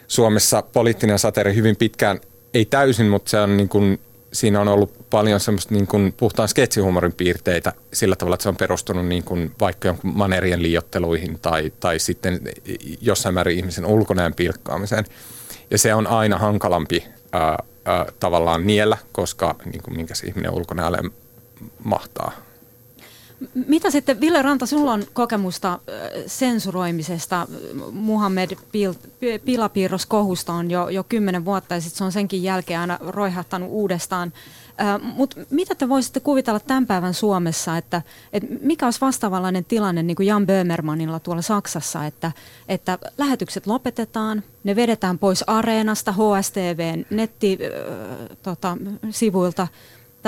[0.09, 2.21] Suomessa poliittinen sateeri hyvin pitkään,
[2.55, 4.01] ei täysin, mutta se on niin kuin,
[4.33, 8.57] siinä on ollut paljon semmoista niin kuin puhtaan sketsihumorin piirteitä sillä tavalla, että se on
[8.57, 12.41] perustunut niin kuin vaikka jonkun manerien liiotteluihin tai, tai sitten
[13.01, 15.05] jossain määrin ihmisen ulkonäön pilkkaamiseen.
[15.71, 20.51] Ja se on aina hankalampi ää, ää, tavallaan niellä, koska niin kuin minkä se ihminen
[20.51, 20.99] ulkonäölle
[21.85, 22.33] mahtaa.
[23.67, 25.79] Mitä sitten, Ville Ranta, sinulla on kokemusta
[26.27, 27.47] sensuroimisesta.
[27.93, 32.81] Muhammed Pil- Pilapiirros kohusta on jo, jo kymmenen vuotta ja sitten se on senkin jälkeen
[32.81, 34.33] aina roihahtanut uudestaan.
[35.03, 40.17] Mutta mitä te voisitte kuvitella tämän päivän Suomessa, että, että mikä olisi vastaavanlainen tilanne niin
[40.17, 42.33] kuin Jan Böhmermanilla tuolla Saksassa, että,
[42.69, 49.69] että lähetykset lopetetaan, ne vedetään pois areenasta, HSTVn nettisivuilta, tota,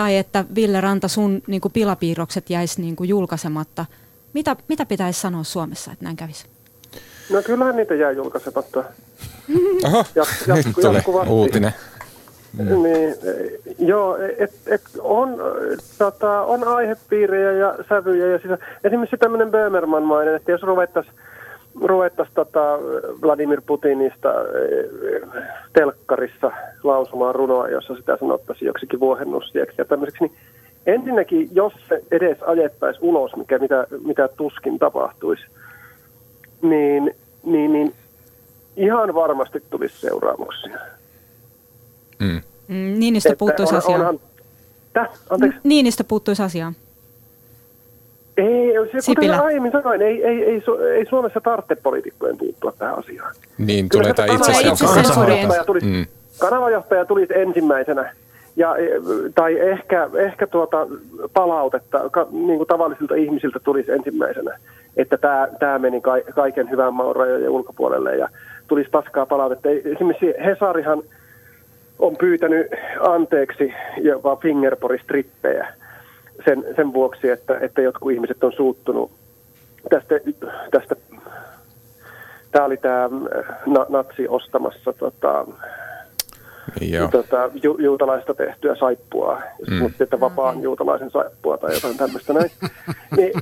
[0.00, 3.86] tai että Ville Ranta, sun niin kuin pilapiirrokset jäisi niin kuin julkaisematta.
[4.32, 6.46] Mitä, mitä pitäisi sanoa Suomessa, että näin kävisi?
[7.32, 8.84] No kyllähän niitä jää julkaisematta.
[9.86, 11.30] Oho, Ja- ja- nyt tuli jatkuvasti.
[11.32, 11.72] uutinen.
[12.58, 12.82] Mm.
[12.82, 13.16] Niin, eh,
[13.78, 15.36] joo, et, et on,
[15.98, 18.26] tota, on aihepiirejä ja sävyjä.
[18.26, 18.52] Ja siis,
[18.84, 21.14] esimerkiksi tämmöinen Böhmerman-mainen, että jos ruvettaisiin
[21.82, 22.78] ruvettais, tota,
[23.22, 26.50] Vladimir Putinista eh, telkkarissa
[26.82, 30.36] lausumaan runoa, jossa sitä sanottaisiin joksikin vuohennusieksi ja tämmöiseksi, niin
[30.86, 35.42] ensinnäkin, jos se edes ajettaisiin ulos, mikä, mitä, mitä tuskin tapahtuisi,
[36.62, 37.94] niin, niin, niin
[38.76, 40.78] ihan varmasti tulisi seuraamuksia.
[42.18, 42.40] Mm.
[42.68, 44.00] Mm, Niinistö puuttuisi asiaan.
[44.00, 44.20] onhan,
[44.92, 45.58] täh, anteeksi.
[45.58, 46.74] N- Niinistö puuttuisi asiaan.
[48.40, 49.40] Ei, se, kuten Sipilä.
[49.40, 53.34] aiemmin sanoin, ei, ei, ei, Su- ei Suomessa tarvitse poliitikkojen puuttua tähän asiaan.
[53.58, 54.52] Niin tulee tämä itse
[54.86, 55.92] kanavajohtaja tulisi, Mm.
[55.92, 56.06] mm.
[56.40, 58.12] kanavajohtaja tulisi ensimmäisenä.
[58.56, 58.88] Ja, e,
[59.34, 60.86] tai ehkä, ehkä tuota
[61.34, 64.58] palautetta ka, niin kuin tavallisilta ihmisiltä tulisi ensimmäisenä,
[64.96, 68.28] että tämä, tämä meni ka, kaiken hyvän maun rajojen ulkopuolelle ja
[68.68, 69.68] tulisi paskaa palautetta.
[69.68, 71.02] Esimerkiksi Hesarihan
[71.98, 72.66] on pyytänyt
[73.00, 73.72] anteeksi
[74.02, 75.72] jopa fingerporistrippejä
[76.44, 79.10] sen, sen vuoksi, että, että jotkut ihmiset on suuttunut
[79.90, 80.14] tästä,
[80.70, 80.96] tästä
[82.50, 83.08] tämä oli tämä
[83.66, 85.46] na, natsi ostamassa tota,
[86.80, 87.08] Niin joo.
[87.08, 89.42] tota, ju, juutalaista tehtyä saippua.
[89.58, 89.74] Jos Mm.
[89.74, 89.78] mm.
[89.78, 92.50] sanottiin, että vapaan juutalaisen saippua tai jotain tämmöistä näin.
[93.16, 93.32] Niin,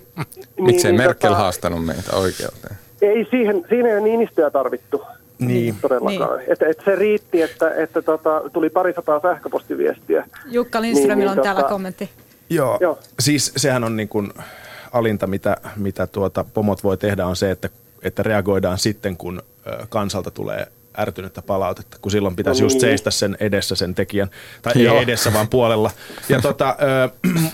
[0.60, 2.76] Miksei Merkel tota, haastanut meitä oikeuteen?
[3.02, 5.02] Ei siihen, siinä ei ole Niinistöä tarvittu.
[5.38, 5.74] Niin.
[5.82, 6.38] Todellakaan.
[6.38, 6.52] Niin.
[6.52, 10.24] Et, et se riitti, että, että tota, tuli parisataa sähköpostiviestiä.
[10.46, 12.10] Jukka Lindströmillä Niin, on niin, täällä tota- kommentti.
[12.50, 12.78] Joo.
[12.80, 12.98] Joo.
[13.20, 14.32] Siis sehän on niin kuin
[14.92, 17.68] alinta, mitä, mitä tuota pomot voi tehdä, on se, että,
[18.02, 19.42] että reagoidaan sitten, kun
[19.88, 20.66] kansalta tulee
[20.98, 22.80] ärtynyttä palautetta, kun silloin pitäisi No just niin.
[22.80, 24.30] seistä sen edessä sen tekijän,
[24.62, 24.96] tai Joo.
[24.96, 25.90] ei edessä, vaan puolella.
[26.28, 26.76] Ja tota,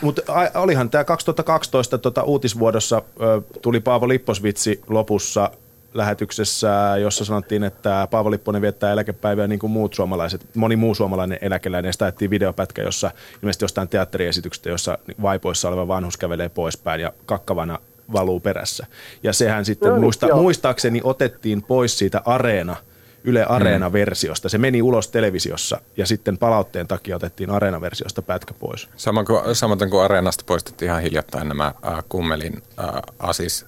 [0.00, 0.22] mutta
[0.54, 5.50] olihan tämä 2012 tota, uutisvuodossa ö, tuli Paavo Lipposvitsi lopussa
[5.94, 6.68] lähetyksessä,
[7.00, 11.88] jossa sanottiin, että Paavo Lipponen viettää eläkepäiviä niin kuin muut suomalaiset, moni muu suomalainen eläkeläinen.
[11.88, 13.11] Ja sitä ajettiin videopätkä, jossa
[13.42, 17.78] ilmeisesti jostain teatteriesityksestä, jossa vaipoissa oleva vanhus kävelee poispäin ja kakkavana
[18.12, 18.87] valuu perässä.
[19.22, 20.42] Ja sehän sitten No niin, muista, joo.
[20.42, 22.76] muistaakseni otettiin pois siitä Areena,
[23.24, 24.48] Yle Areena-versiosta.
[24.48, 28.88] Se meni ulos televisiossa ja sitten palautteen takia otettiin Areena-versiosta pätkä pois.
[28.96, 33.66] Sama kuin, samaten kuin Areenasta poistettiin ihan hiljattain nämä äh, kummelin äh, asis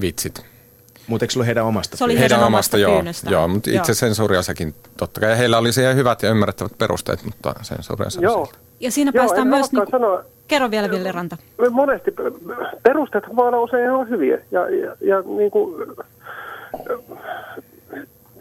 [0.00, 0.53] vitsit.
[1.06, 1.96] Mutta eikö se ollut heidän omasta?
[1.96, 2.34] Se oli pyynnöstä?
[2.34, 3.32] heidän omasta joo, pyynnöstään.
[3.32, 3.76] joo, mutta Joo.
[3.76, 5.30] itse sensuuriasakin totta kai.
[5.30, 8.48] Ja heillä oli siihen hyvät ja ymmärrettävät perusteet, mutta sensuuriasa Joo.
[8.80, 9.72] Ja siinä Joo, päästään myös...
[9.72, 11.36] Niin, sanoa, kerro vielä Ville Ranta.
[11.70, 12.14] monesti
[12.82, 14.38] perusteet voi olla usein ihan hyviä.
[14.50, 15.86] Ja, ja, ja niin kuin,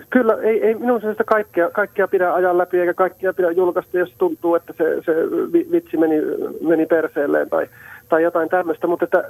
[0.10, 4.13] kyllä ei, ei minun sitä kaikkea, kaikkea pidä ajaa läpi eikä kaikkea pidä julkaista, jos
[4.17, 5.12] tuntuu, että se, se
[5.54, 6.15] vi- vitsi meni,
[6.62, 7.67] meni perseelleen tai,
[8.10, 8.88] tai jotain tämmöistä.
[8.88, 9.23] Mutta, että,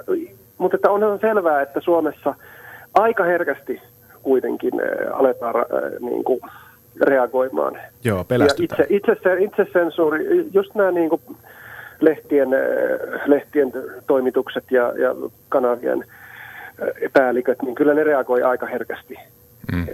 [0.58, 2.36] mutta että onhan selvää, että Suomessa
[2.94, 3.82] aika herkästi
[4.24, 6.40] kuitenkin äh, aletaan äh, niin kuin
[7.02, 8.82] reagoimaan Joo, ja pelästytään.
[8.82, 11.22] itse, itse, se, itse sensuuri, just nämä niin kuin
[12.00, 12.60] lehtien, äh,
[13.26, 13.72] lehtien
[14.08, 15.16] toimitukset ja, ja
[15.50, 16.06] kanavien
[17.14, 19.16] päälliköt, niin kyllä ne reagoi aika herkästi.
[19.72, 19.88] Mm.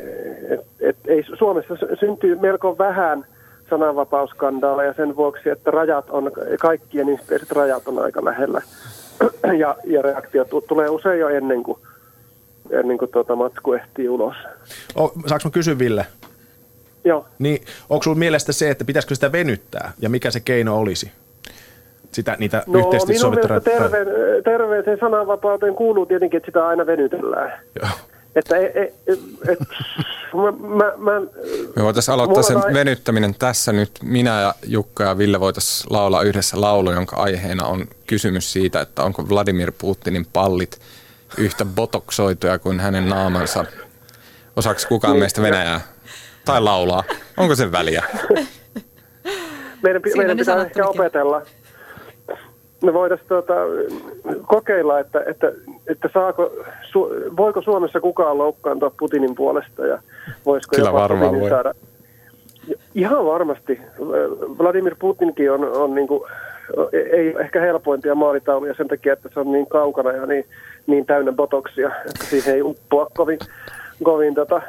[0.50, 3.26] Et, et, ei, Suomessa sy- syntyy melko vähän
[3.70, 8.62] sananvapausskandaaleja sen vuoksi, että rajat on, kaikkien yhteiset rajat on aika lähellä.
[9.60, 11.80] ja, ja reaktio tu- tulee usein jo ennen kuin,
[12.72, 14.36] ennen kuin tuota matsku ehtii ulos.
[15.00, 16.06] O, saanko mä kysyä Ville?
[17.06, 17.26] Joo.
[17.40, 21.12] Niin, onko sinulla mielestä se, että pitäisikö sitä venyttää ja mikä se keino olisi?
[22.12, 24.06] Sitä, niitä No yhteisesti minun sovittuja mielestä terve,
[24.44, 27.60] terveeseen sananvapauteen kuuluu tietenkin, että sitä aina venytellään.
[27.82, 27.90] Joo.
[28.36, 28.94] Että ei, ei,
[29.48, 29.60] et,
[30.34, 31.22] mä, mä, mä,
[31.76, 33.92] Me voitaisiin aloittaa sen on ai- venyttäminen tässä nyt.
[34.04, 39.04] Minä ja Jukka ja Ville voitaisiin laulaa yhdessä laulu, jonka aiheena on kysymys siitä, että
[39.04, 40.80] onko Vladimir Putinin pallit
[41.38, 43.66] yhtä botoksoituja kuin hänen naamansa.
[44.56, 45.82] Osaako kukaan Niin, meistä Venäjää?
[46.46, 47.04] Tai laulaa?
[47.38, 48.04] Onko sen väliä?
[49.84, 51.42] meidän, pi- Siinä meidän pitää ehkä opetella.
[52.84, 53.54] Me voitaisiin tuota,
[54.48, 55.52] kokeilla, että, että,
[55.88, 56.52] että saako,
[56.92, 60.02] su, voiko Suomessa kukaan loukkaantua Putinin puolesta ja
[60.46, 61.50] voisiko Kyllä jopa varmaan Putinin voi.
[61.50, 61.74] saada.
[62.96, 63.82] Ihan varmasti.
[64.58, 66.30] Vladimir Putinkin on, on niin kuin,
[67.14, 70.46] ei ehkä helpointia maalitauluja sen takia, että se on niin kaukana ja niin,
[70.88, 73.40] niin täynnä botoksia, että siihen ei uppoa kovin,
[74.04, 74.62] kovin tota,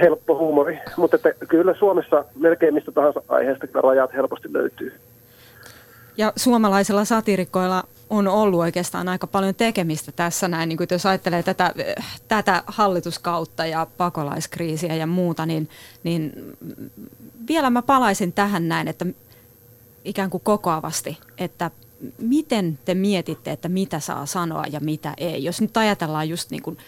[0.00, 0.78] helppo huumori.
[0.96, 4.92] Mutta että kyllä Suomessa melkein mistä tahansa aiheesta kyllä rajat helposti löytyy.
[6.16, 11.42] Ja suomalaisilla satirikoilla on ollut oikeastaan aika paljon tekemistä tässä näin, niin kuin jos ajattelee
[11.42, 11.74] tätä,
[12.28, 15.68] tätä hallituskautta ja pakolaiskriisiä ja muuta, niin,
[16.04, 16.32] niin
[17.48, 19.06] vielä mä palaisin tähän näin, että
[20.04, 21.70] ikään kuin kokoavasti, että
[22.18, 25.44] miten te mietitte, että mitä saa sanoa ja mitä ei?
[25.44, 26.78] Jos nyt ajatellaan just niin kuin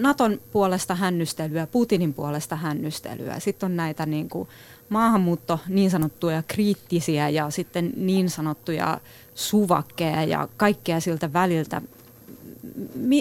[0.00, 4.48] Naton puolesta hännystelyä, Putinin puolesta hännystelyä, sitten on näitä niin kuin
[4.88, 9.00] maahanmuutto niin sanottuja kriittisiä ja sitten niin sanottuja
[9.34, 11.82] suvakkeja ja kaikkea siltä väliltä.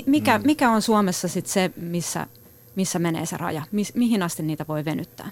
[0.05, 0.45] mikä, mm.
[0.45, 2.27] mikä on Suomessa sitten se, missä,
[2.75, 3.63] missä menee se raja?
[3.71, 5.29] Mi- mihin asti niitä voi venyttää?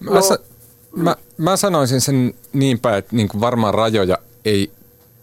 [0.00, 0.20] Mä, no.
[0.96, 4.70] Mä, mä sanoisin sen niin päin, että niin kuin varmaan rajoja ei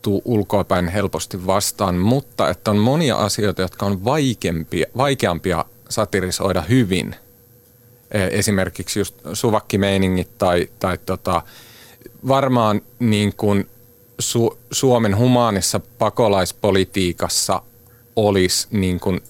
[0.02, 7.16] tuu ulkoapäin helposti vastaan, mutta että on monia asioita, jotka on vaikeampia, vaikeampia satirisoida hyvin.
[8.12, 11.42] E, esimerkiksi just suvakkimeiningit tai, tai tota,
[12.28, 13.70] varmaan niin kuin
[14.22, 17.62] Su- Suomen humaanissa pakolaispolitiikassa
[18.16, 19.22] olisi niin kuin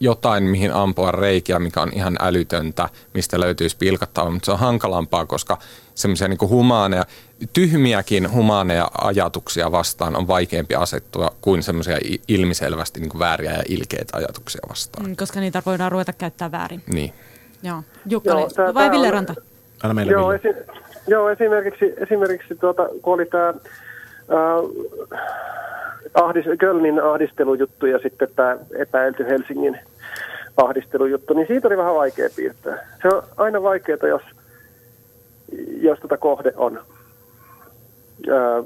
[0.00, 5.26] jotain, mihin ampua reikiä, mikä on ihan älytöntä, mistä löytyisi pilkattavaa, mutta se on hankalampaa,
[5.26, 5.58] koska
[5.94, 7.04] semmoisia niin humaaneja,
[7.52, 14.60] tyhmiäkin humaaneja ajatuksia vastaan on vaikeampi asettua kuin semmoisia ilmiselvästi niin vääriä ja ilkeitä ajatuksia
[14.68, 15.06] vastaan.
[15.06, 16.82] Mm, koska niitä voidaan ruveta käyttää väärin.
[16.92, 17.12] Niin.
[17.62, 17.82] Joo.
[18.06, 19.34] Jukka, joo, tää, vai Ville Ranta?
[19.82, 23.54] Anna meille joo, esi- joo, esimerkiksi, esimerkiksi tuota, kun oli tämä
[26.14, 29.78] ahdis, Kölnin ahdistelujuttu ja sitten tämä epäilty Helsingin
[30.56, 32.86] ahdistelujuttu, niin siitä oli vähän vaikea piirtää.
[33.02, 34.22] Se on aina vaikeaa, jos,
[35.80, 36.80] jos tota kohde on
[38.30, 38.62] ää,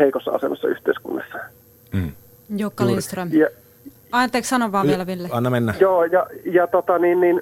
[0.00, 1.38] heikossa asemassa yhteiskunnassa.
[1.92, 2.12] Mm.
[2.56, 3.28] Jukka Lindström.
[3.32, 3.48] Ja,
[4.12, 5.28] Anteeksi, sano vaan vielä Ville.
[5.32, 5.74] Anna mennä.
[5.80, 7.40] Joo, ja, ja tota niin, niin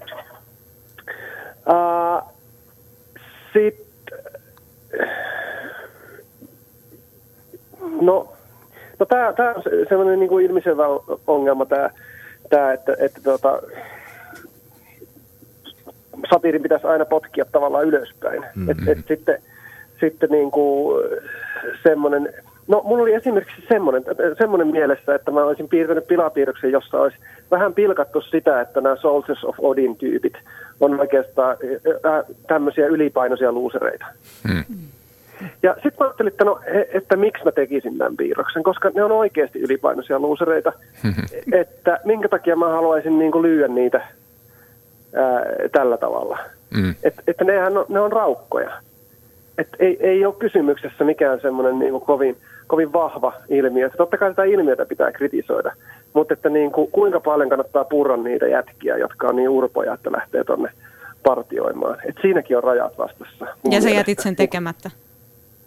[1.67, 2.23] ää,
[3.53, 3.89] sit,
[8.01, 8.33] no,
[8.99, 10.85] no tämä on sellainen niin kuin ilmiselvä
[11.27, 11.91] ongelma, tämä
[12.49, 13.63] tämä, että, että tuota,
[16.31, 18.41] satiirin pitäisi aina potkia tavallaan ylöspäin.
[18.41, 18.71] Mm-hmm.
[18.71, 19.43] Et, et sitten
[20.01, 21.05] sitten niin kuin
[21.83, 22.35] semmoinen,
[22.69, 24.05] no mulla oli esimerkiksi semmoinen,
[24.39, 27.17] semmoinen mielessä, että mä olisin piirtänyt pilapiirroksen, jossa olisi
[27.51, 30.35] vähän pilkattu sitä, että nämä Soldiers of Odin tyypit
[30.81, 31.57] on oikeastaan
[32.47, 34.07] tämmöisiä ylipainoisia luusereita.
[34.49, 34.77] Mm.
[35.63, 36.61] Ja sitten mä ajattelin, että, no,
[36.93, 40.73] että miksi mä tekisin tämän piirroksen, koska ne on oikeasti ylipainoisia luusereita,
[41.61, 43.99] että minkä takia mä haluaisin niin kuin lyödä niitä
[45.15, 46.39] ää, tällä tavalla.
[46.77, 46.95] Mm.
[47.03, 48.71] Et, että nehän on, ne on raukkoja.
[49.59, 53.87] Et ei, ei ole kysymyksessä mikään semmoinen niin kuin kovin, kovin vahva ilmiö.
[53.87, 55.73] Että totta kai tätä ilmiötä pitää kritisoida,
[56.13, 60.13] mutta että niin kuin, kuinka paljon kannattaa purra niitä jätkiä, jotka on niin urpoja, että
[60.13, 60.71] lähtee tuonne
[61.23, 61.99] partioimaan.
[62.09, 63.47] Et siinäkin on rajat vastassa.
[63.71, 64.91] Ja sä jätit sen tekemättä?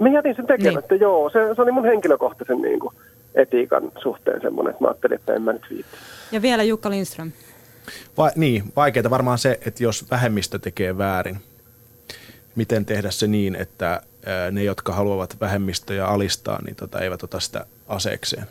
[0.01, 1.01] Mä jätin sen tekemättä, niin.
[1.01, 1.29] joo.
[1.29, 2.95] Se, se oli mun henkilökohtaisen niin kuin,
[3.35, 5.97] etiikan suhteen semmoinen, että mä ajattelin, että en mä nyt viitti.
[6.31, 7.31] Ja vielä Jukka Lindström.
[8.17, 11.37] Va- niin, vaikeaa varmaan se, että jos vähemmistö tekee väärin,
[12.55, 14.01] miten tehdä se niin, että
[14.51, 18.45] ne, jotka haluavat vähemmistöjä alistaa, niin tota, eivät ota sitä aseekseen,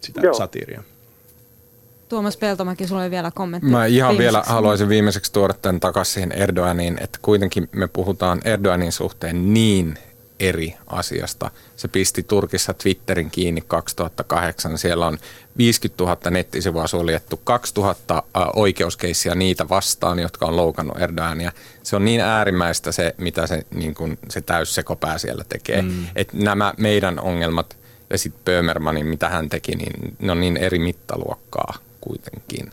[0.00, 0.34] sitä Joo.
[0.34, 0.82] satiiria.
[2.08, 3.70] Tuomas Peltomäki, sulla oli vielä kommentti.
[3.70, 8.92] Mä ihan vielä haluaisin viimeiseksi tuoda tämän takaisin siihen Erdoganiin, että kuitenkin me puhutaan Erdoganin
[8.92, 9.98] suhteen niin
[10.40, 11.50] eri asiasta.
[11.76, 14.78] Se pisti Turkissa Twitterin kiinni 2008.
[14.78, 15.18] Siellä on
[15.56, 18.22] 50 000 nettisivua suljettu, 2000
[18.56, 21.52] oikeuskeissiä niitä vastaan, jotka on loukannut Erdogania.
[21.82, 25.82] Se on niin äärimmäistä se, mitä se, niin kuin se täyssekopää siellä tekee.
[25.82, 26.06] Mm.
[26.16, 27.76] Että nämä meidän ongelmat
[28.10, 32.70] ja sitten Böhmermanin, mitä hän teki, niin ne on niin eri mittaluokkaa kuitenkin.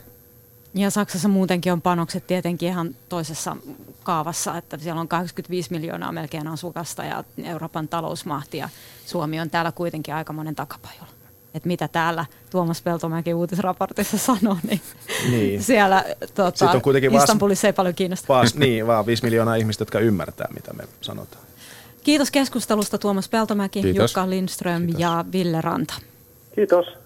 [0.76, 3.58] Ja Saksassa muutenkin on panokset tietenkin ihan toisessa
[4.04, 8.70] kaavassa, että siellä on 85 miljoonaa melkein asukasta ja Euroopan talousmahti ja
[9.06, 11.16] Suomi on täällä kuitenkin aika monen takapajolla.
[11.54, 14.82] Että mitä täällä Tuomas Peltomäki uutisraportissa sanoo, niin,
[15.30, 15.64] niin.
[15.64, 16.04] siellä
[16.36, 18.28] tota, on kuitenkin Istanbulissa vaas, ei paljon kiinnosta.
[18.28, 21.46] Vaas, niin, vaan 5 miljoonaa ihmistä, jotka ymmärtää, mitä me sanotaan.
[22.04, 24.12] Kiitos keskustelusta Tuomas Peltomäki, Kiitos.
[24.12, 25.02] Jukka Lindström Kiitos.
[25.02, 25.94] ja Ville Ranta.
[26.56, 27.05] Kiitos.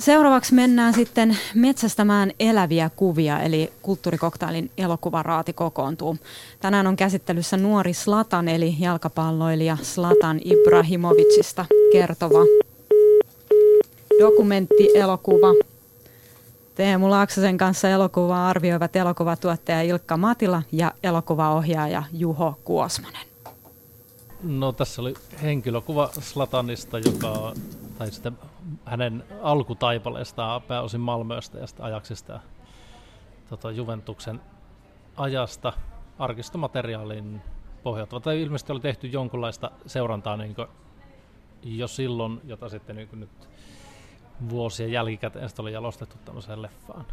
[0.00, 6.16] Seuraavaksi mennään sitten metsästämään eläviä kuvia, eli kulttuurikoktailin elokuvaraati kokoontuu.
[6.60, 12.38] Tänään on käsittelyssä nuori Slatan, eli jalkapalloilija Slatan Ibrahimovicista kertova
[14.20, 15.48] dokumenttielokuva.
[16.74, 23.26] Teemu Laaksosen kanssa elokuvaa arvioivat elokuvatuottaja Ilkka Matila ja elokuvaohjaaja Juho Kuosmanen.
[24.42, 27.52] No tässä oli henkilökuva Slatanista, joka,
[28.00, 28.38] tai sitten
[28.84, 32.40] hänen alkutaipaleestaan pääosin Malmöstä ja sitten ajaksista
[33.48, 34.40] tota, Juventuksen
[35.16, 35.72] ajasta
[36.18, 37.42] arkistomateriaalin
[37.82, 38.20] pohjautuva.
[38.20, 40.56] Tai ilmeisesti oli tehty jonkunlaista seurantaa niin
[41.62, 43.48] jo silloin, jota sitten niin nyt
[44.48, 47.06] vuosien jälkikäteen sitten oli jalostettu tämmöiseen leffaan.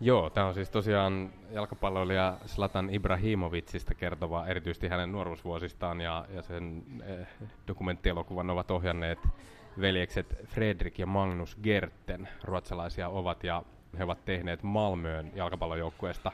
[0.00, 6.82] Joo, tämä on siis tosiaan jalkapalloilija Slatan Ibrahimovicista kertova erityisesti hänen nuoruusvuosistaan ja, ja sen
[7.02, 7.26] eh,
[7.68, 9.18] dokumenttielokuvan ovat ohjanneet
[9.80, 13.62] veljekset Fredrik ja Magnus Gerten, ruotsalaisia ovat ja
[13.98, 16.32] he ovat tehneet Malmöön jalkapallojoukkueesta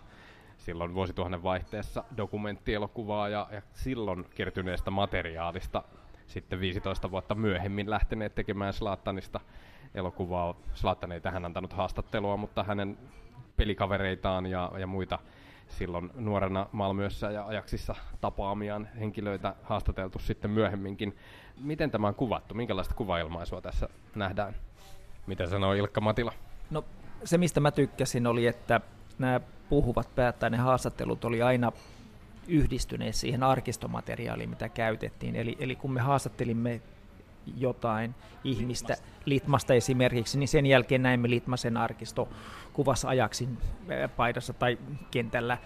[0.59, 5.83] silloin vuosituhannen vaihteessa dokumenttielokuvaa ja, ja silloin kertyneestä materiaalista
[6.27, 9.41] sitten 15 vuotta myöhemmin lähteneet tekemään Slaattanista
[9.95, 10.55] elokuvaa.
[10.75, 12.99] Slaattan ei tähän antanut haastattelua, mutta hänen
[13.57, 15.19] pelikavereitaan ja, ja muita
[15.69, 21.17] silloin nuorena Malmössä ja ajaksissa tapaamiaan henkilöitä haastateltu sitten myöhemminkin.
[21.61, 22.55] Miten tämä on kuvattu?
[22.55, 24.55] Minkälaista kuvailmaisua tässä nähdään?
[25.27, 26.33] Mitä sanoo Ilkka Matila?
[26.71, 26.85] No
[27.25, 28.81] se, mistä mä tykkäsin, oli, että
[29.19, 31.73] nämä puhuvat päättäjät, ne haastattelut oli aina
[32.49, 35.37] yhdistyneet siihen arkistomateriaaliin, mitä käytettiin.
[35.37, 36.81] Eli, eli kun me haastattelimme
[37.57, 42.29] jotain ihmistä, Litmasta esimerkiksi, niin sen jälkeen näimme Litmasen arkisto
[42.73, 43.59] kuvassa ajaksin
[44.17, 44.79] paidassa tai
[45.11, 45.59] kentällä.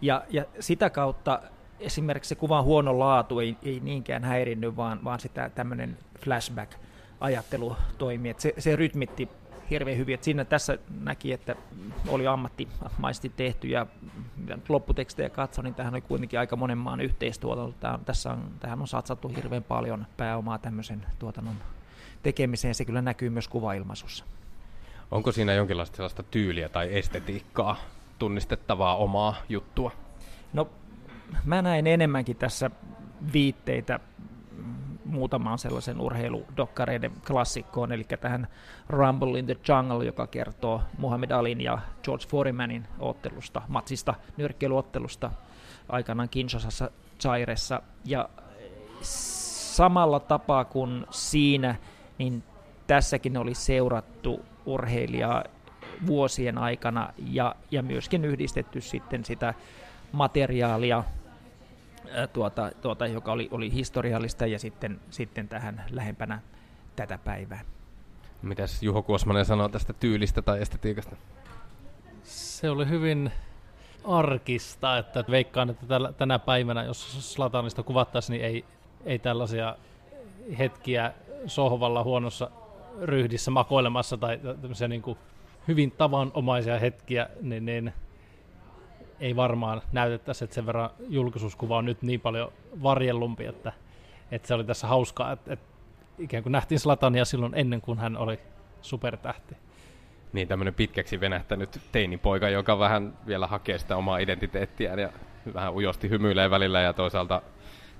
[0.00, 1.42] Ja, ja sitä kautta
[1.80, 8.30] esimerkiksi se kuvan huono laatu ei, ei niinkään häirinnyt, vaan, vaan sitä tämmöinen flashback-ajattelu toimi.
[8.30, 9.28] että se, se rytmitti
[9.70, 10.14] hirveän hyvin.
[10.14, 11.56] Että siinä tässä näki, että
[12.08, 13.86] oli ammattimaisesti tehty ja
[14.68, 17.76] lopputekstejä katsoin, niin tähän oli kuitenkin aika monen maan yhteistuotanto.
[17.80, 21.56] Tämä, tässä on, tähän on satsattu hirveän paljon pääomaa tämmöisen tuotannon
[22.22, 22.74] tekemiseen.
[22.74, 24.24] Se kyllä näkyy myös kuvailmaisussa.
[25.10, 27.76] Onko siinä jonkinlaista sellaista tyyliä tai estetiikkaa,
[28.18, 29.92] tunnistettavaa omaa juttua?
[30.52, 30.68] No,
[31.44, 32.70] mä näin enemmänkin tässä
[33.32, 34.00] viitteitä
[35.04, 38.48] muutamaan sellaisen urheiludokkareiden klassikkoon, eli tähän
[38.88, 45.30] Rumble in the Jungle, joka kertoo Muhammad Alin ja George Foremanin ottelusta, matsista, nyrkkeilyottelusta
[45.88, 46.90] aikanaan Kinshasassa
[47.22, 47.82] Zairessa.
[48.04, 48.28] Ja
[49.00, 51.74] samalla tapaa kuin siinä,
[52.18, 52.42] niin
[52.86, 55.44] tässäkin oli seurattu urheilijaa
[56.06, 59.54] vuosien aikana ja, ja myöskin yhdistetty sitten sitä
[60.12, 61.04] materiaalia
[62.32, 66.40] tuota, tuota, joka oli, oli historiallista ja sitten, sitten tähän lähempänä
[66.96, 67.60] tätä päivää.
[68.42, 71.16] Mitäs Juho Kuosmanen sanoo tästä tyylistä tai estetiikasta?
[72.22, 73.32] Se oli hyvin
[74.04, 78.64] arkista, että veikkaan, että tällä, tänä päivänä, jos Slatanista kuvattaisiin, niin ei,
[79.04, 79.76] ei tällaisia
[80.58, 81.12] hetkiä
[81.46, 82.50] sohvalla huonossa
[83.02, 85.18] ryhdissä makoilemassa tai tämmöisiä niin kuin
[85.68, 87.92] hyvin tavanomaisia hetkiä, niin, niin
[89.20, 92.52] ei varmaan näytettäisi, että sen verran julkisuuskuva on nyt niin paljon
[92.82, 93.72] varjellumpi, että,
[94.30, 95.66] että se oli tässä hauskaa, että, että
[96.18, 98.38] ikään kuin nähtiin Slatania silloin ennen kuin hän oli
[98.82, 99.56] supertähti.
[100.32, 105.12] Niin, tämmöinen pitkäksi venähtänyt teinipoika, joka vähän vielä hakee sitä omaa identiteettiään ja
[105.54, 107.42] vähän ujosti hymyilee välillä ja toisaalta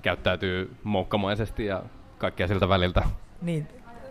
[0.01, 1.83] käyttäytyy moukkamaisesti ja
[2.17, 3.03] kaikkea siltä väliltä.
[3.41, 3.67] Niin,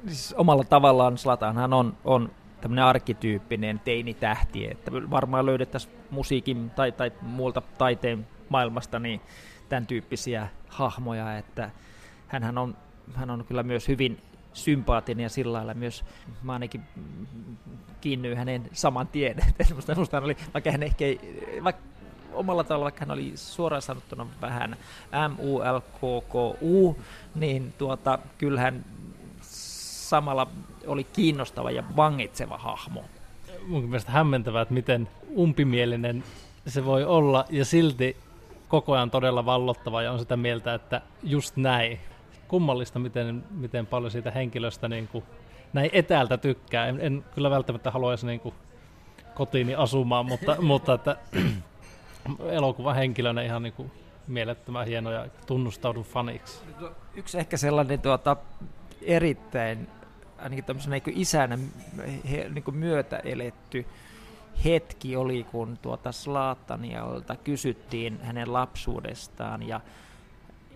[0.06, 2.30] siis omalla tavallaan Slatanhan on, on
[2.60, 9.20] tämmöinen arkkityyppinen teinitähti, että varmaan löydettäisiin musiikin tai, tai muulta taiteen maailmasta niin
[9.68, 11.70] tämän tyyppisiä hahmoja, että
[12.28, 12.76] hän on,
[13.14, 14.20] hän on kyllä myös hyvin
[14.52, 16.04] sympaattinen ja sillä lailla myös
[16.42, 16.82] mä ainakin
[18.00, 19.36] kiinnyin hänen saman tien.
[19.96, 21.20] Musta hän oli, vaikka hän ehkä ei,
[21.64, 21.82] vaikka
[22.32, 24.76] omalla tavalla, vaikka hän oli suoraan sanottuna vähän
[25.34, 26.96] M-U-L-K-K-U,
[27.34, 28.84] niin tuota, kyllähän
[30.10, 30.46] samalla
[30.86, 33.04] oli kiinnostava ja vangitseva hahmo.
[33.66, 36.24] Mun mielestä hämmentävää, että miten umpimielinen
[36.66, 38.16] se voi olla ja silti
[38.68, 41.98] koko ajan todella vallottava ja on sitä mieltä, että just näin.
[42.48, 45.24] Kummallista, miten, miten paljon siitä henkilöstä niin kuin,
[45.72, 46.86] näin etäältä tykkää.
[46.86, 48.54] En, en kyllä välttämättä haluaisi niin kuin,
[49.34, 51.16] kotiini asumaan, mutta, mutta että,
[52.50, 53.92] elokuvan henkilönä ihan niin kuin,
[54.26, 56.58] mielettömän hieno ja tunnustaudun faniksi.
[57.14, 58.36] Yksi ehkä sellainen tuota,
[59.02, 59.88] erittäin
[60.38, 61.58] ainakin tämmöisenä niin isänä
[62.54, 63.86] niin kuin myötä eletty
[64.64, 69.80] hetki oli, kun tuota Slaatanialta kysyttiin hänen lapsuudestaan ja,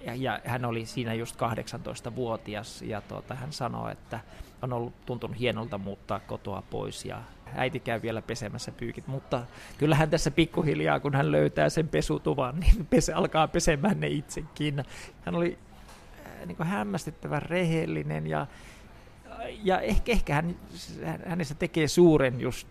[0.04, 4.20] ja, ja hän oli siinä just 18-vuotias ja tuota, hän sanoi, että
[4.62, 7.22] on ollut tuntunut hienolta muuttaa kotoa pois ja
[7.54, 9.42] äiti käy vielä pesemässä pyykit, mutta
[9.78, 14.84] kyllähän tässä pikkuhiljaa, kun hän löytää sen pesutuvan, niin pese, alkaa pesemään ne itsekin.
[15.24, 15.58] Hän oli
[16.26, 18.46] äh, niin hämmästyttävän rehellinen ja
[19.62, 20.56] ja ehkä, ehkä hän,
[21.26, 22.68] hänessä tekee suuren just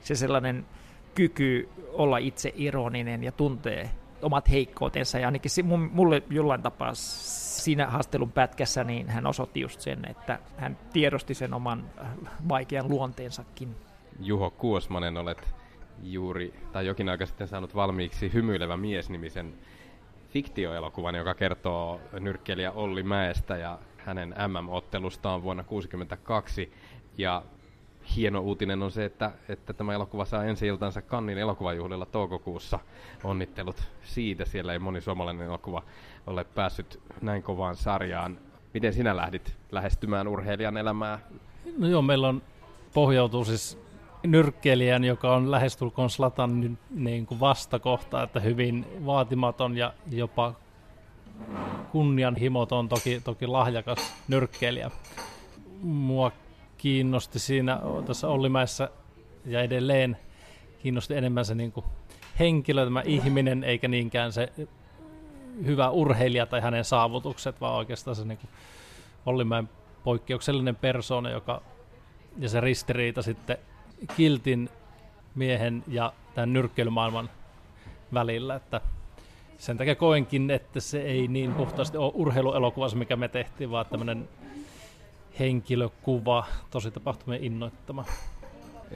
[0.00, 0.66] se sellainen
[1.14, 3.90] kyky olla itse ironinen ja tuntee
[4.22, 5.18] omat heikkoutensa.
[5.18, 10.38] Ja ainakin se, mulle jollain tapaa siinä haastelun pätkässä niin hän osoitti just sen, että
[10.56, 12.06] hän tiedosti sen oman äh,
[12.48, 13.76] vaikean luonteensakin.
[14.20, 15.54] Juho Kuosmanen, olet
[16.02, 19.54] juuri tai jokin aika sitten saanut valmiiksi Hymyilevä mies-nimisen
[20.28, 26.72] fiktioelokuvan, joka kertoo nyrkkeilijä Olli Mäestä ja hänen MM-ottelustaan vuonna 1962.
[27.18, 27.42] Ja
[28.16, 32.78] hieno uutinen on se, että, että tämä elokuva saa ensi iltansa Kannin elokuvajuhlilla toukokuussa.
[33.24, 34.44] Onnittelut siitä.
[34.44, 35.82] Siellä ei moni suomalainen elokuva
[36.26, 38.38] ole päässyt näin kovaan sarjaan.
[38.74, 41.18] Miten sinä lähdit lähestymään urheilijan elämää?
[41.78, 42.42] No joo, meillä on
[42.94, 43.78] pohjautuu siis
[44.26, 50.54] nyrkkeilijän, joka on lähestulkoon Slatan niin kuin vastakohta, että hyvin vaatimaton ja jopa
[51.92, 54.90] kunnianhimoton, toki, toki lahjakas nyrkkeilijä.
[55.82, 56.32] Mua
[56.78, 58.88] kiinnosti siinä tässä Ollimäessä
[59.44, 60.16] ja edelleen
[60.82, 61.86] kiinnosti enemmän se niin kuin
[62.38, 64.52] henkilö, tämä ihminen, eikä niinkään se
[65.66, 68.50] hyvä urheilija tai hänen saavutukset, vaan oikeastaan se niin kuin
[69.26, 69.68] Ollimäen
[70.04, 71.62] poikkeuksellinen persoona, joka,
[72.38, 73.58] ja se ristiriita sitten
[74.16, 74.68] kiltin
[75.34, 77.30] miehen ja tämän nyrkkeilymaailman
[78.14, 78.80] välillä, että
[79.58, 84.28] sen takia koenkin, että se ei niin puhtaasti ole urheiluelokuva, mikä me tehtiin, vaan tämmöinen
[85.38, 88.04] henkilökuva, tosi tapahtumien innoittama.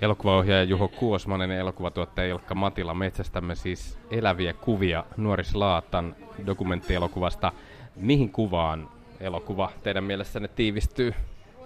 [0.00, 7.52] Elokuvaohjaaja Juho Kuosmanen ja elokuvatuottaja Ilkka Matila metsästämme siis eläviä kuvia Nuoris Laatan dokumenttielokuvasta.
[7.96, 8.88] Mihin kuvaan
[9.20, 11.14] elokuva teidän mielestänne tiivistyy?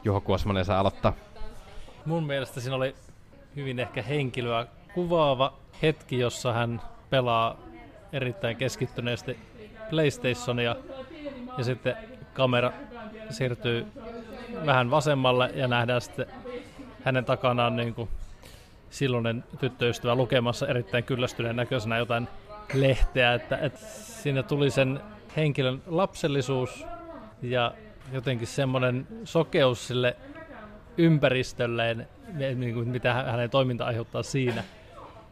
[0.05, 1.12] Juho Kuosmanen saa aloittaa.
[2.07, 2.95] Mun mielestä siinä oli
[3.57, 6.80] hyvin ehkä henkilöä kuvaava hetki, jossa hän
[7.11, 7.57] pelaa
[8.12, 9.38] erittäin keskittyneesti
[9.90, 10.76] PlayStationia
[11.58, 11.96] ja sitten
[12.34, 12.72] kamera
[13.30, 13.86] siirtyy
[14.66, 16.26] vähän vasemmalle ja nähdään sitten
[17.04, 18.08] hänen takanaan niin kuin
[18.90, 22.28] silloinen tyttöystävä lukemassa erittäin kyllästyneen näköisenä jotain
[22.74, 23.80] lehteä, että, että
[24.22, 25.00] siinä tuli sen
[25.36, 26.84] henkilön lapsellisuus
[27.42, 27.74] ja
[28.12, 30.16] jotenkin semmoinen sokeus sille
[30.96, 32.08] ympäristölleen,
[32.54, 34.64] niin kuin mitä hänen toiminta aiheuttaa siinä.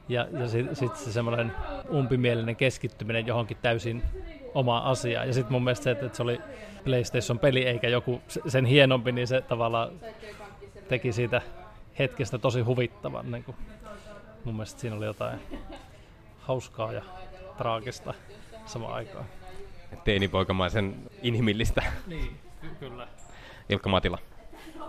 [0.08, 1.52] Ja, ja sitten sit se semmoinen
[1.92, 4.02] umpimielinen keskittyminen johonkin täysin
[4.54, 5.24] oma asia.
[5.24, 6.40] Ja sitten mun mielestä se, että se oli
[6.84, 9.90] PlayStation-peli eikä joku sen hienompi, niin se tavallaan
[10.88, 11.42] teki siitä
[11.98, 13.32] hetkestä tosi huvittavan.
[13.32, 13.56] Niin kuin
[14.44, 15.40] mun mielestä siinä oli jotain
[16.40, 17.02] hauskaa ja
[17.58, 18.14] traagista
[18.66, 19.24] samaan aikaan.
[20.04, 21.82] Teinipoikamaisen inhimillistä.
[22.06, 23.08] Niin, ky- kyllä.
[23.68, 24.18] Ilkka Matila.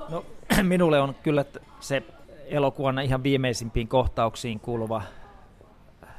[0.09, 0.25] No,
[0.63, 1.45] minulle on kyllä
[1.79, 2.03] se
[2.49, 5.01] elokuvan ihan viimeisimpiin kohtauksiin kuuluva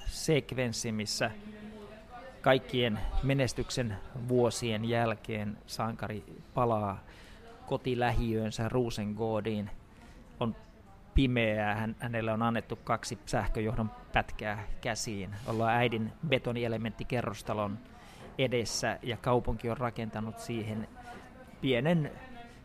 [0.06, 1.30] sekvenssi, missä
[2.40, 3.96] kaikkien menestyksen
[4.28, 6.24] vuosien jälkeen sankari
[6.54, 7.00] palaa
[7.66, 9.70] kotilähiöönsä Rosengårdiin.
[10.40, 10.56] On
[11.14, 15.30] pimeää, hän, hänelle on annettu kaksi sähköjohdon pätkää käsiin.
[15.46, 17.78] Ollaan äidin betonielementtikerrostalon
[18.38, 20.88] edessä ja kaupunki on rakentanut siihen
[21.60, 22.12] pienen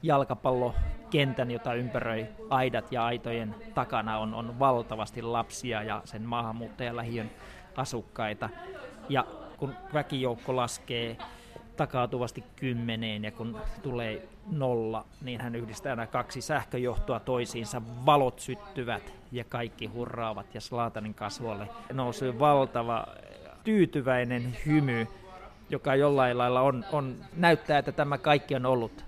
[0.05, 7.31] jalkapallokentän, jota ympäröi aidat ja aitojen takana on, on valtavasti lapsia ja sen maahanmuuttajalähiön
[7.75, 8.49] asukkaita.
[9.09, 9.25] Ja
[9.57, 11.17] kun väkijoukko laskee
[11.77, 19.13] takautuvasti kymmeneen ja kun tulee nolla, niin hän yhdistää nämä kaksi sähköjohtoa toisiinsa, valot syttyvät
[19.31, 23.07] ja kaikki hurraavat ja Slaatanin kasvolle nousee valtava
[23.63, 25.07] tyytyväinen hymy,
[25.69, 29.04] joka jollain lailla on, on, näyttää, että tämä kaikki on ollut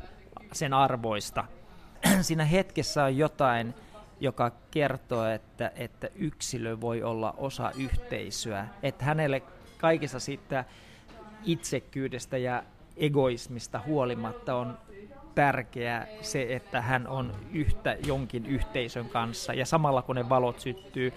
[0.53, 1.43] sen arvoista.
[2.21, 3.73] Siinä hetkessä on jotain,
[4.19, 9.41] joka kertoo, että, että yksilö voi olla osa yhteisöä, että hänelle
[9.77, 10.65] kaikessa siitä
[11.43, 12.63] itsekyydestä ja
[12.97, 14.77] egoismista huolimatta on
[15.35, 21.13] tärkeää se, että hän on yhtä jonkin yhteisön kanssa ja samalla kun ne valot syttyy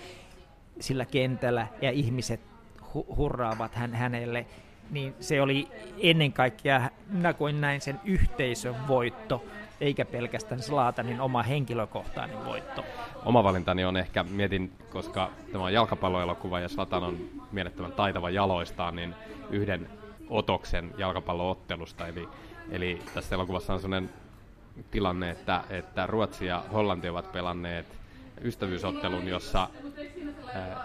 [0.81, 2.41] sillä kentällä ja ihmiset
[2.81, 4.47] hu- hurraavat hän, hänelle,
[4.91, 5.68] niin se oli
[5.99, 9.45] ennen kaikkea, minä koin näin sen yhteisön voitto,
[9.80, 12.84] eikä pelkästään Slaatanin oma henkilökohtainen voitto.
[13.24, 17.18] Oma valintani on ehkä, mietin, koska tämä on jalkapalloelokuva ja Slatan on
[17.53, 19.14] mielettömän taitava jaloistaan, niin
[19.51, 19.88] yhden
[20.28, 22.07] otoksen jalkapalloottelusta.
[22.07, 22.28] Eli,
[22.70, 24.11] eli tässä elokuvassa on sellainen
[24.91, 27.86] tilanne, että, että Ruotsi ja Hollanti ovat pelanneet
[28.43, 29.68] ystävyysottelun, jossa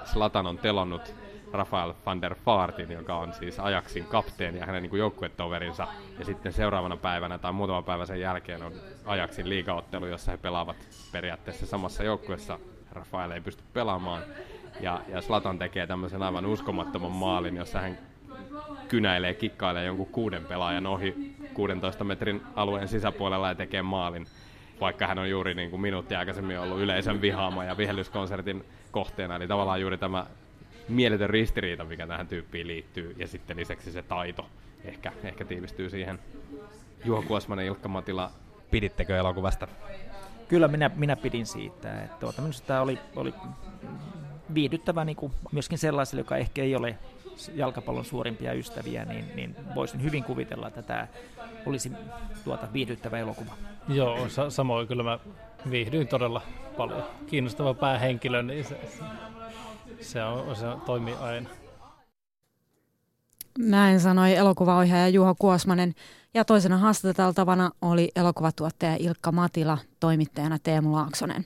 [0.05, 1.15] Slatan on telonnut
[1.55, 5.87] Rafael van der Vaartin, joka on siis Ajaksin kapteeni ja hänen niin joukkuetoverinsa.
[6.19, 8.71] Ja sitten seuraavana päivänä tai muutama päivä sen jälkeen on
[9.05, 10.77] Ajaksin liigaottelu, jossa he pelaavat
[11.11, 12.59] periaatteessa samassa joukkueessa.
[12.91, 14.21] Rafael ei pysty pelaamaan.
[14.79, 17.97] Ja, ja Slatan tekee tämmöisen aivan uskomattoman maalin, jossa hän
[18.87, 24.27] kynäilee, kikkailee jonkun kuuden pelaajan ohi 16 metrin alueen sisäpuolella ja tekee maalin.
[24.81, 29.35] Vaikka hän on juuri niin kuin minuutti aikaisemmin ollut yleisön vihaama ja vihellyskonsertin kohteena.
[29.35, 30.25] Eli tavallaan juuri tämä
[30.89, 34.45] mieletön ristiriita, mikä tähän tyyppiin liittyy, ja sitten lisäksi se taito
[34.83, 36.19] ehkä, ehkä tiivistyy siihen.
[37.05, 38.31] Juho Kuosmanen, Ilkka Matila,
[38.71, 39.67] pidittekö elokuvasta?
[40.47, 42.03] Kyllä minä, minä pidin siitä.
[42.03, 43.33] Että tuota, minusta tämä oli, oli
[44.53, 46.97] viihdyttävä niin kuin myöskin sellaiselle, joka ehkä ei ole
[47.55, 51.07] jalkapallon suurimpia ystäviä, niin, niin voisin hyvin kuvitella, että tämä
[51.65, 51.91] olisi
[52.43, 53.51] tuota viihdyttävä elokuva.
[53.88, 55.19] Joo, sa- samoin kyllä mä
[55.69, 56.41] viihdyin todella
[56.77, 57.03] paljon.
[57.27, 59.03] Kiinnostava päähenkilö, niin se, se,
[60.25, 61.49] on, se toimii aina.
[63.57, 65.95] Näin sanoi elokuvaohjaaja Juha Kuosmanen
[66.33, 71.45] ja toisena haastateltavana oli elokuvatuottaja Ilkka Matila, toimittajana Teemu Laaksonen.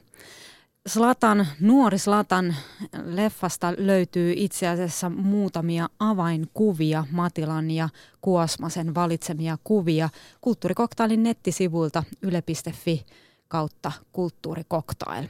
[0.87, 2.55] Slatan, nuori Slatan
[3.03, 7.89] leffasta löytyy itse asiassa muutamia avainkuvia Matilan ja
[8.21, 10.09] Kuosmasen valitsemia kuvia
[10.41, 13.05] kulttuurikoktailin nettisivuilta yle.fi
[13.47, 15.27] kautta kulttuurikoktail.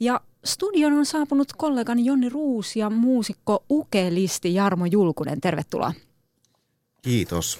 [0.00, 5.40] Ja studion on saapunut kollegani Jonni Ruus ja muusikko Ukelisti Jarmo Julkunen.
[5.40, 5.92] Tervetuloa.
[7.02, 7.58] Kiitos.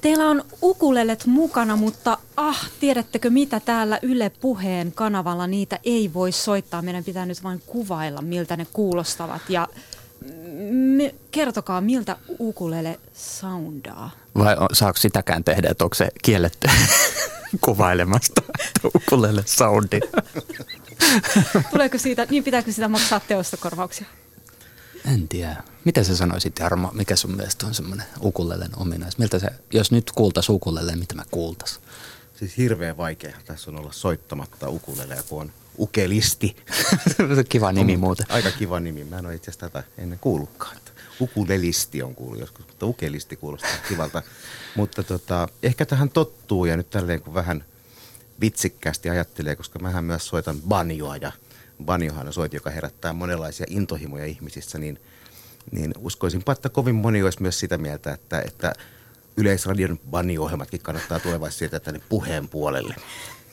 [0.00, 6.32] Teillä on ukulelet mukana, mutta ah, tiedättekö mitä täällä Yle Puheen kanavalla niitä ei voi
[6.32, 6.82] soittaa.
[6.82, 9.42] Meidän pitää nyt vain kuvailla, miltä ne kuulostavat.
[9.48, 9.68] Ja
[10.70, 14.10] me, kertokaa, miltä ukulele soundaa.
[14.38, 16.68] Vai saako sitäkään tehdä, että onko se kielletty
[17.64, 18.42] kuvailemasta
[18.94, 20.00] ukulele soundi?
[21.70, 24.06] Tuleeko siitä, niin pitääkö sitä maksaa teostokorvauksia?
[25.04, 25.62] En tiedä.
[25.84, 26.90] Mitä sä sanoisit, Jarmo?
[26.92, 29.18] Mikä sun mielestä on semmoinen ukulelen ominais?
[29.18, 31.80] Miltä se, jos nyt kuultais ukulele, mitä mä kuultas?
[32.38, 36.56] Siis hirveän vaikea tässä on olla soittamatta ukuleleja, kun on ukelisti.
[37.48, 38.26] kiva nimi on, muuten.
[38.28, 39.04] Aika kiva nimi.
[39.04, 40.76] Mä en ole itse asiassa tätä ennen kuullutkaan.
[41.20, 44.22] Ukulelisti on kuullut joskus, mutta ukelisti kuulostaa kivalta.
[44.76, 47.64] mutta tota, ehkä tähän tottuu ja nyt tälleen kun vähän
[48.40, 51.32] vitsikkäästi ajattelee, koska mähän myös soitan banjoa ja–
[51.84, 55.00] banjohan on soiti, joka herättää monenlaisia intohimoja ihmisissä, niin,
[55.70, 58.72] niin uskoisinpa, että kovin moni olisi myös sitä mieltä, että, että
[59.36, 62.94] Yleisradion banjo-ohjelmatkin kannattaa tulevaisuudessa tänne puheen puolelle.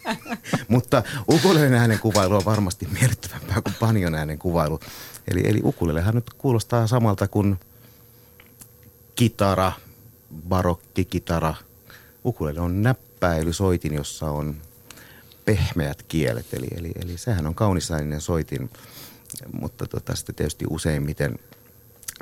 [0.68, 4.80] Mutta ukulelen äänen kuvailu on varmasti miellyttävämpää kuin banjon äänen kuvailu.
[5.28, 7.60] Eli, eli ukulelehan nyt kuulostaa samalta kuin
[9.16, 9.72] kitara,
[10.50, 11.54] barokkikitara.
[12.26, 14.56] Ukulele on näppäilysoitin, jossa on
[15.46, 18.70] pehmeät kielet, eli, eli, eli sehän on kaunisainen soitin,
[19.52, 21.40] mutta tota, sitten tietysti useimmiten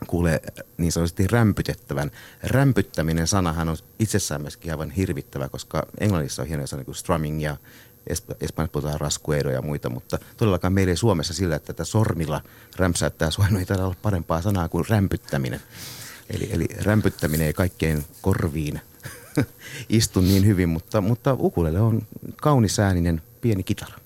[0.08, 0.42] kuulee
[0.78, 2.12] niin sanotusti rämpytettävän.
[2.44, 7.58] Rämpyttäminen sanahan on itsessään myöskin aivan hirvittävä, koska englannissa on hienoja sanoja kuin strumming ja
[8.42, 12.42] espanjassa puhutaan raskueiro ja muita, mutta todellakaan meillä ei Suomessa sillä, että tätä sormilla
[12.78, 15.62] rämpsäyttää sua, ei taida olla parempaa sanaa kuin rämpyttäminen.
[16.30, 18.82] Eli, eli rämpyttäminen ei kaikkein korviin
[19.90, 22.02] istu niin hyvin, mutta, mutta ukulele on
[22.36, 23.98] kaunisääninen pieni kitara.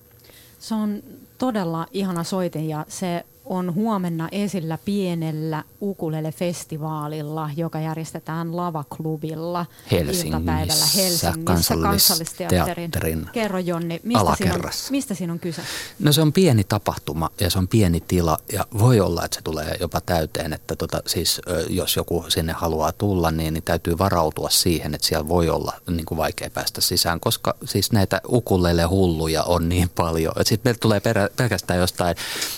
[0.59, 1.03] Se on
[1.37, 10.85] todella ihana soitin ja se on huomenna esillä pienellä ukulele-festivaalilla, joka järjestetään Lavaklubilla Helsingissä, iltapäivällä
[10.95, 13.29] Helsingissä kansallisteatterin.
[13.33, 15.61] Kerro Jonni, mistä siinä, on, mistä siinä on kyse?
[15.99, 19.41] No se on pieni tapahtuma ja se on pieni tila ja voi olla, että se
[19.41, 20.53] tulee jopa täyteen.
[20.53, 25.27] Että tota, siis, jos joku sinne haluaa tulla, niin, niin täytyy varautua siihen, että siellä
[25.27, 30.33] voi olla niin kuin vaikea päästä sisään, koska siis näitä ukulele hulluja on niin paljon.
[30.43, 32.15] Sitten meiltä tulee perä, pelkästään jostain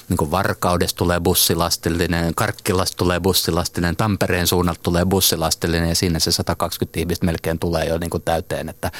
[0.09, 0.31] niin kuin
[0.80, 7.25] Varkaudesta tulee bussilastillinen, Karkkilasta tulee bussilastillinen, Tampereen suunnalta tulee bussilastillinen ja sinne se 120 ihmistä
[7.25, 8.69] melkein tulee jo niin kuin täyteen.
[8.69, 8.91] Että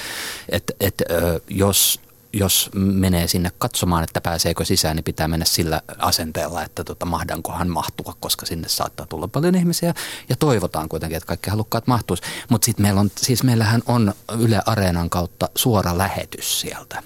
[0.50, 1.04] et, et,
[1.50, 2.00] jos
[2.34, 7.70] jos menee sinne katsomaan, että pääseekö sisään, niin pitää mennä sillä asenteella, että tota, mahdankohan
[7.70, 9.94] mahtua, koska sinne saattaa tulla paljon ihmisiä
[10.30, 12.24] ja toivotaan kuitenkin, että kaikki halukkaat mahtuisi.
[12.50, 17.04] Mutta sitten meillä on, siis meillähän on Yle Areenan kautta suora lähetys sieltä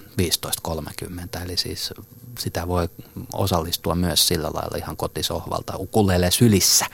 [0.68, 1.94] 15.30, eli siis
[2.40, 2.90] sitä voi
[3.34, 6.86] osallistua myös sillä lailla ihan kotisohvalta ukulele sylissä.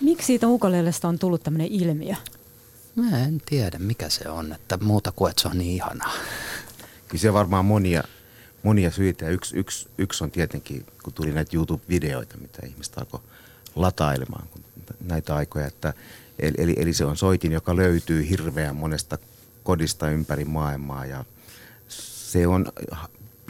[0.00, 2.14] Miksi siitä ukulelesta on tullut tämmöinen ilmiö?
[2.96, 6.12] Mä en tiedä, mikä se on, että muuta kuin, että se on niin ihanaa.
[7.08, 8.02] Kyllä siellä varmaan monia,
[8.62, 9.28] monia syitä.
[9.28, 13.20] Yksi, yksi, yksi on tietenkin, kun tuli näitä YouTube-videoita, mitä ihmiset alkoi
[13.74, 14.62] latailemaan kun
[15.00, 15.66] näitä aikoja.
[15.66, 15.94] Että,
[16.38, 19.18] eli, eli, eli se on soitin, joka löytyy hirveän monesta
[19.62, 21.24] kodista ympäri maailmaa ja
[21.88, 22.72] se on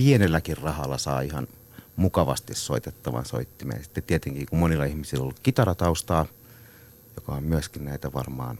[0.03, 1.49] pienelläkin rahalla saa ihan
[1.97, 3.85] mukavasti soitettavan soittimen.
[3.85, 6.27] Sitten tietenkin, kun monilla ihmisillä on ollut kitarataustaa,
[7.17, 8.59] joka on myöskin näitä varmaan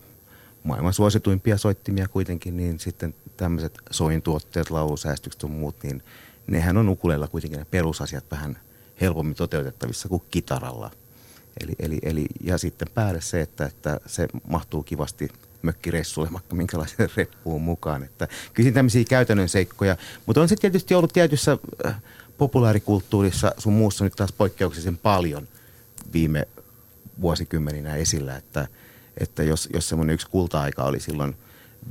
[0.65, 6.03] maailman suosituimpia soittimia kuitenkin, niin sitten tämmöiset sointuotteet, laulusäästykset ja muut, niin
[6.47, 8.59] nehän on ukulella kuitenkin ne perusasiat vähän
[9.01, 10.91] helpommin toteutettavissa kuin kitaralla.
[11.61, 15.29] Eli, eli, eli, ja sitten päälle se, että, että se mahtuu kivasti
[15.63, 18.03] mökkireissulle vaikka minkälaisen reppuun mukaan.
[18.03, 19.97] Että kyllä tämmöisiä käytännön seikkoja,
[20.27, 22.03] mutta on se tietysti ollut tietyssä äh,
[22.39, 25.49] populaarikulttuurissa sun muussa nyt taas poikkeuksellisen paljon
[26.13, 26.49] viime
[27.21, 28.69] vuosikymmeninä esillä, että,
[29.21, 31.37] että jos, jos semmoinen yksi kulta-aika oli silloin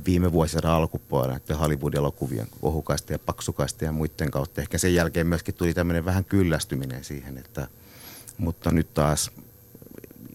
[0.06, 4.60] viime vuosien alkupuolella että Hollywood-elokuvien ohukaista ja paksukaista ja muiden kautta.
[4.60, 7.68] Ehkä sen jälkeen myöskin tuli tämmöinen vähän kyllästyminen siihen, että,
[8.38, 9.30] mutta nyt taas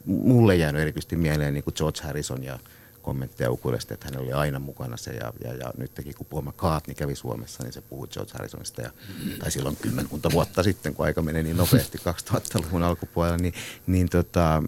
[0.05, 2.59] mulle jäänyt erityisesti mieleen niin kuin George Harrison ja
[3.07, 5.11] kommentteja ukulesta, että hän oli aina mukana se.
[5.11, 8.81] Ja, ja, ja nytkin kun Paul McCartney kävi Suomessa, niin se puhui George Harrisonista.
[8.81, 8.91] Ja,
[9.39, 13.53] tai silloin kymmenkunta vuotta sitten, kun aika menee niin nopeasti 2000-luvun alkupuolella, niin,
[13.87, 14.63] niin tota,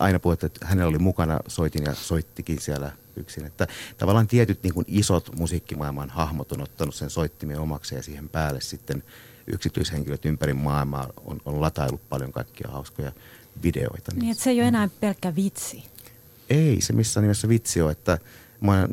[0.00, 3.46] aina puhui, että hänellä oli mukana, soitin ja soittikin siellä yksin.
[3.46, 3.66] Että
[3.98, 8.60] tavallaan tietyt niin kuin isot musiikkimaailman hahmot on ottanut sen soittimen omakseen ja siihen päälle
[8.60, 9.02] sitten
[9.46, 13.12] yksityishenkilöt ympäri maailmaa on, on latailut paljon kaikkia hauskoja
[13.62, 14.12] videoita.
[14.14, 15.95] Niin, että se ei ole enää pelkkä vitsi.
[16.50, 18.18] Ei se missään nimessä vitsi ole, että
[18.60, 18.88] mä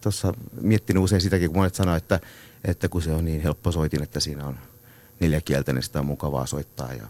[0.00, 2.20] tuossa miettinyt usein sitäkin, kun monet sanoo, että,
[2.64, 4.58] että kun se on niin helppo soitin, että siinä on
[5.20, 6.92] neljä kieltä, niin sitä on mukavaa soittaa.
[6.92, 7.06] Ja,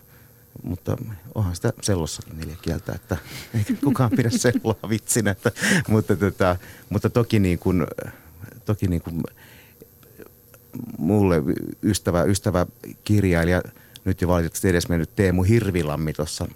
[0.63, 0.97] mutta
[1.35, 3.17] onhan sitä sellossakin neljä kieltä, että
[3.55, 5.31] ei kukaan pidä selloa vitsinä.
[5.31, 5.53] Että,
[5.89, 6.57] mutta, tota,
[6.89, 7.87] mutta toki, niin kuin,
[8.65, 9.23] toki niin kuin
[10.99, 11.43] mulle
[11.83, 12.67] ystävä, ystävä
[13.05, 13.63] kirjailija,
[14.05, 16.49] nyt jo valitettavasti edes mennyt Teemu Hirvilammi tuossa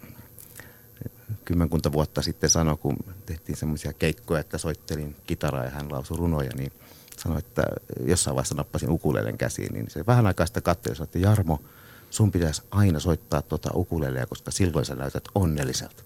[1.51, 2.97] kymmenkunta vuotta sitten sanoi, kun
[3.27, 6.73] tehtiin semmoisia keikkoja, että soittelin kitaraa ja hän lausui runoja, niin
[7.17, 7.63] sanoi, että
[8.05, 11.61] jossain vaiheessa nappasin ukulelen käsiin, niin se vähän aikaa sitä katsoi ja sanoi, että Jarmo,
[12.11, 16.03] sun pitäisi aina soittaa tuota ukulelea, koska silloin sä näytät onnelliselta.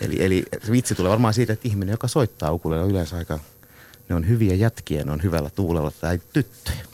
[0.00, 3.38] Eli, eli se vitsi tulee varmaan siitä, että ihminen, joka soittaa ukulelea yleensä aika,
[4.08, 6.89] ne on hyviä jätkiä, ne on hyvällä tuulella tai tyttöjä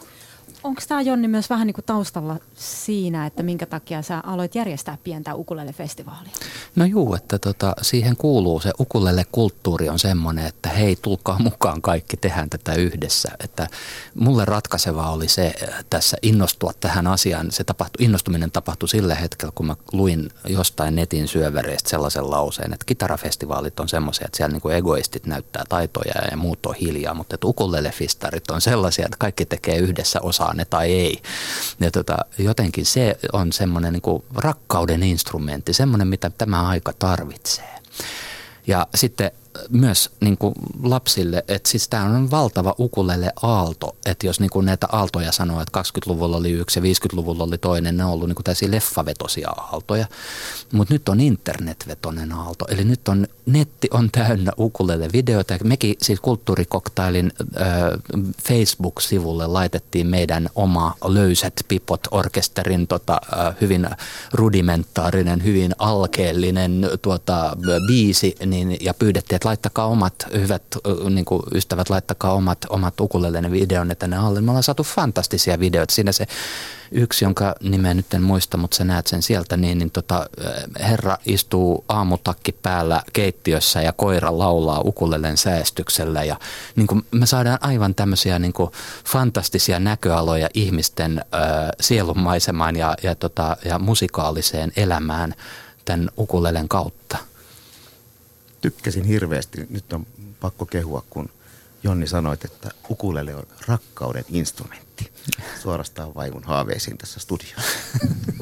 [0.66, 4.98] onko tämä Jonni myös vähän niin kuin taustalla siinä, että minkä takia sä aloit järjestää
[5.04, 6.32] pientä ukulele-festivaalia?
[6.76, 12.16] No juu, että tota, siihen kuuluu se ukulele-kulttuuri on semmoinen, että hei tulkaa mukaan kaikki,
[12.16, 13.28] tehdään tätä yhdessä.
[13.44, 13.66] Että
[14.14, 17.52] mulle ratkaisevaa oli se äh, tässä innostua tähän asiaan.
[17.52, 22.86] Se tapahtui, innostuminen tapahtui sillä hetkellä, kun mä luin jostain netin syövereistä sellaisen lauseen, että
[22.86, 27.34] kitarafestivaalit on semmoisia, että siellä niin kuin egoistit näyttää taitoja ja muut on hiljaa, mutta
[27.34, 31.22] että ukulele-fistarit on sellaisia, että kaikki tekee yhdessä osaa ne tai ei.
[31.80, 37.76] Ja tota, jotenkin se on semmoinen niin rakkauden instrumentti, semmoinen mitä tämä aika tarvitsee.
[38.66, 39.30] Ja sitten
[39.70, 44.66] myös niin kuin lapsille, että siis tämä on valtava ukulele aalto, että jos niin kuin
[44.66, 48.34] näitä aaltoja sanoo, että 20-luvulla oli yksi ja 50-luvulla oli toinen, ne on ollut niin
[48.34, 50.06] kuin täysin leffavetosia aaltoja,
[50.72, 56.20] mutta nyt on internetvetoinen aalto, eli nyt on, netti on täynnä ukulele videoita, mekin siis
[56.20, 57.66] kulttuurikoktailin äh,
[58.42, 63.88] Facebook-sivulle laitettiin meidän oma löysät pipot orkesterin tota, äh, hyvin
[64.32, 70.62] rudimentaarinen, hyvin alkeellinen tuota, biisi, niin, ja pyydettiin, että laittakaa omat hyvät
[71.10, 74.40] niin kuin ystävät, laittakaa omat, omat ukulelenne videonne tänne alle.
[74.40, 75.94] Me ollaan saatu fantastisia videoita.
[75.94, 76.26] Siinä se
[76.92, 80.26] yksi, jonka nimeä nyt en muista, mutta sä näet sen sieltä, niin, niin tota,
[80.80, 86.24] herra istuu aamutakki päällä keittiössä ja koira laulaa ukulelen säästyksellä.
[86.24, 86.36] Ja
[86.76, 88.70] niin kuin me saadaan aivan tämmöisiä niin kuin
[89.04, 91.42] fantastisia näköaloja ihmisten äh,
[91.80, 95.34] sielunmaisemaan ja, ja, tota, ja musikaaliseen elämään
[95.84, 97.18] tämän ukulelen kautta
[98.66, 99.66] tykkäsin hirveästi.
[99.70, 100.06] Nyt on
[100.40, 101.28] pakko kehua, kun
[101.82, 105.10] Jonni sanoi, että ukulele on rakkauden instrumentti.
[105.62, 107.78] Suorastaan vaivun haaveisiin tässä studiossa.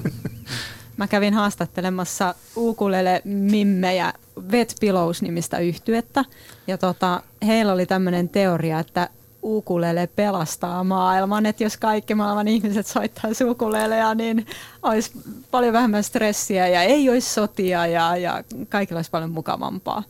[0.96, 4.12] Mä kävin haastattelemassa ukulele mimmejä
[4.50, 6.24] Vet Pillows nimistä yhtyettä.
[6.66, 9.08] Ja tota, heillä oli tämmöinen teoria, että
[9.44, 14.46] ukulele pelastaa maailman, että jos kaikki maailman ihmiset soittaisi ukulelea, niin
[14.82, 15.12] olisi
[15.50, 20.02] paljon vähemmän stressiä ja ei olisi sotia ja, ja kaikilla olisi paljon mukavampaa.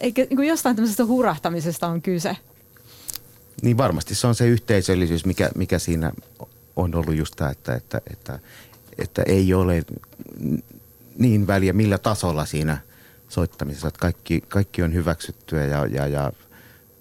[0.00, 2.36] Eikä niin jostain tämmöisestä hurahtamisesta on kyse?
[3.62, 6.12] Niin varmasti se on se yhteisöllisyys, mikä, mikä siinä
[6.76, 8.38] on ollut just tämä, että, että, että,
[8.98, 9.84] että ei ole
[11.18, 12.78] niin väliä millä tasolla siinä
[13.28, 16.32] soittamisessa, että kaikki, kaikki on hyväksyttyä ja, ja, ja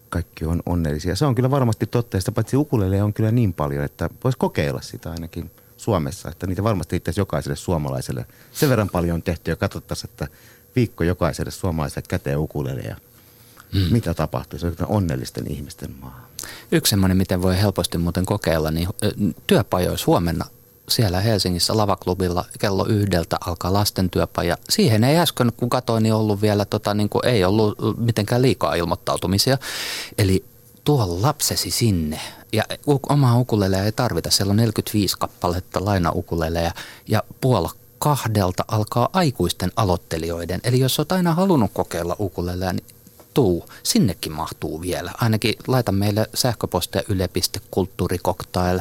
[0.10, 1.16] kaikki on onnellisia.
[1.16, 4.38] Se on kyllä varmasti totta, ja sitä paitsi ukulele on kyllä niin paljon, että voisi
[4.38, 8.26] kokeilla sitä ainakin Suomessa, että niitä varmasti riittäisi jokaiselle suomalaiselle.
[8.52, 10.28] Sen verran paljon on tehty ja katsottaisiin, että
[10.76, 12.96] viikko jokaiselle suomalaiselle käteen ukulele ja
[13.74, 13.94] hmm.
[13.94, 14.60] mitä tapahtuu.
[14.60, 16.28] Se on onnellisten ihmisten maa.
[16.72, 18.90] Yksi semmoinen, miten voi helposti muuten kokeilla, niin
[19.48, 20.46] työpajoissa huomenna
[20.90, 24.58] siellä Helsingissä lavaklubilla kello yhdeltä alkaa lasten työpaja.
[24.70, 28.76] Siihen ei äsken, kun katsoin, niin ollut vielä, tota, niin kuin, ei ollut mitenkään liikaa
[28.76, 29.58] ilmoittautumisia.
[30.18, 30.46] Eli
[30.84, 32.20] tuo lapsesi sinne.
[32.54, 32.64] Ja
[33.10, 34.32] omaa ukulelea ei tarvita.
[34.32, 36.72] Siellä on 45 kappaletta lainaukuleleja
[37.08, 40.62] ja puola kahdelta alkaa aikuisten aloittelijoiden.
[40.64, 42.86] Eli jos olet aina halunnut kokeilla ukulelea, niin
[43.34, 43.70] tuu.
[43.84, 45.12] Sinnekin mahtuu vielä.
[45.22, 48.80] Ainakin laita meille sähköpostia yle.kulttuurikoktail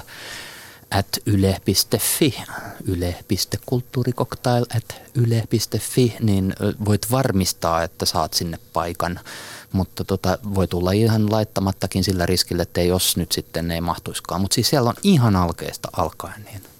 [0.90, 2.42] at yle.fi,
[2.84, 9.20] yle.kulttuurikoktail at yle.fi, niin voit varmistaa, että saat sinne paikan.
[9.72, 14.40] Mutta tota, voi tulla ihan laittamattakin sillä riskillä, että jos nyt sitten ei mahtuiskaan.
[14.40, 16.75] Mutta siis siellä on ihan alkeesta alkaen niin.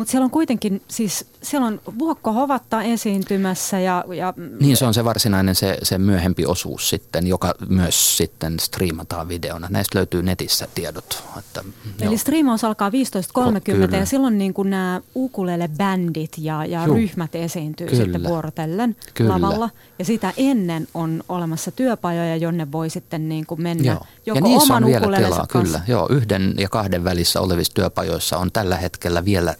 [0.00, 4.34] Mutta siellä on kuitenkin, siis siellä on Vuokko Hovatta esiintymässä ja, ja...
[4.60, 9.66] Niin se on se varsinainen se, se myöhempi osuus sitten, joka myös sitten striimataan videona.
[9.70, 11.24] Näistä löytyy netissä tiedot.
[11.38, 11.64] Että,
[12.00, 12.18] Eli joo.
[12.18, 18.02] striimaus alkaa 15.30 ja silloin niin kuin nämä ukulele-bändit ja, ja ryhmät esiintyy kyllä.
[18.02, 19.34] sitten vuorotellen kyllä.
[19.34, 19.70] lavalla.
[19.98, 24.06] Ja sitä ennen on olemassa työpajoja, jonne voi sitten niin kuin mennä joo.
[24.26, 25.80] joko ja niissä oman on vielä tilaa, kyllä.
[25.88, 29.54] Joo, yhden ja kahden välissä olevissa työpajoissa on tällä hetkellä vielä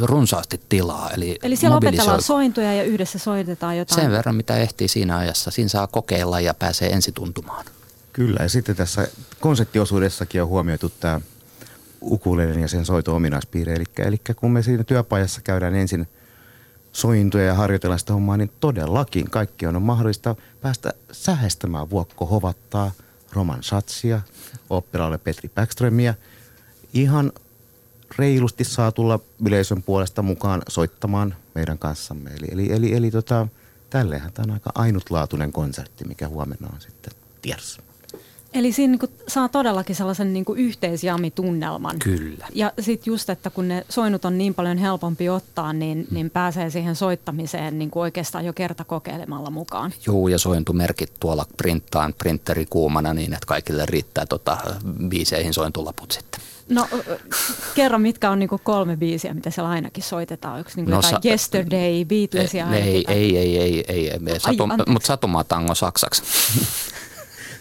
[0.00, 1.10] runsaasti tilaa.
[1.10, 4.00] Eli, eli siellä opetellaan sointuja ja yhdessä soitetaan jotain?
[4.00, 5.50] Sen verran, mitä ehtii siinä ajassa.
[5.50, 7.66] Siinä saa kokeilla ja pääsee ensituntumaan.
[8.12, 9.08] Kyllä, ja sitten tässä
[9.40, 11.20] konseptiosuudessakin on huomioitu tämä
[12.02, 13.74] ukulelen ja sen soito-ominaispiirre.
[13.74, 16.08] Eli, eli kun me siinä työpajassa käydään ensin
[16.92, 22.90] sointuja ja harjoitellaan sitä hommaa, niin todellakin kaikki on mahdollista päästä sähestämään Vuokko Hovattaa,
[23.32, 24.20] Roman Satsia,
[24.70, 26.14] oppilaalle Petri Backströmiä.
[26.94, 27.32] Ihan
[28.18, 32.30] reilusti saa tulla yleisön puolesta mukaan soittamaan meidän kanssamme.
[32.30, 33.48] Eli, eli, eli, eli tota,
[33.90, 37.82] tälleenhän tämä on aika ainutlaatuinen konsertti, mikä huomenna on sitten tiedossa.
[38.54, 41.98] Eli siinä niin saa todellakin sellaisen niin yhteisjamitunnelman.
[41.98, 42.46] Kyllä.
[42.54, 46.14] Ja sitten just, että kun ne soinut on niin paljon helpompi ottaa, niin, hmm.
[46.14, 49.92] niin pääsee siihen soittamiseen niin kuin oikeastaan jo kerta kokeilemalla mukaan.
[50.06, 54.58] Joo, ja sointumerkit tuolla printtaan printeri kuumana niin, että kaikille riittää tota,
[55.08, 56.40] biiseihin sointulaput sitten.
[56.68, 56.88] No
[57.74, 60.58] kerro, mitkä on niinku kolme biisiä, mitä siellä ainakin soitetaan.
[60.58, 62.70] Onko niinku no, sa- Yesterday, Beatlesia?
[62.74, 64.40] Ei, ei, ei, ei, ei, ei, ei.
[64.40, 66.22] Satu, mutta Satumaa-tango saksaksi.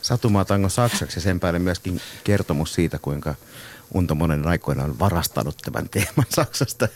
[0.02, 3.36] Satumaa-tango saksaksi ja sen päälle myöskin kertomus siitä, kuinka
[3.94, 6.88] Unto monen aikoina on varastanut tämän teeman Saksasta.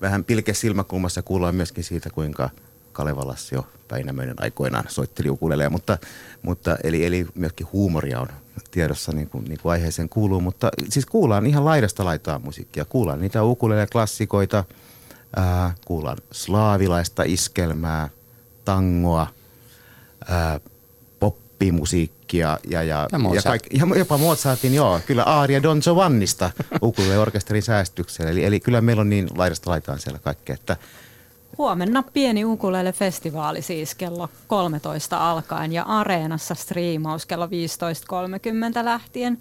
[0.00, 2.50] vähän pilke silmäkulmassa kuullaan myöskin siitä, kuinka
[2.92, 5.98] Kalevalas jo Päinämöinen aikoinaan soitteli ukuleleja, mutta,
[6.42, 8.28] mutta eli, eli myöskin huumoria on
[8.70, 12.84] tiedossa niin kuin, niin kuin aiheeseen kuuluu, mutta siis kuullaan ihan laidasta laitaa musiikkia.
[12.84, 14.64] Kuullaan niitä ukulele-klassikoita,
[15.36, 18.08] ää, kuullaan slaavilaista iskelmää,
[18.64, 19.26] tangoa,
[20.28, 20.60] ää,
[21.20, 26.50] poppimusiikkia ja, ja, ja, ja, kaik, ja jopa Mozartin, joo, kyllä Aaria Don Giovannista
[26.82, 28.30] ukulele-orkesterin säästyksellä.
[28.30, 30.76] Eli, eli kyllä meillä on niin laidasta laitaan siellä kaikkea, että
[31.60, 39.38] Huomenna pieni ukulele-festivaali siis kello 13 alkaen ja Areenassa striimaus kello 15.30 lähtien.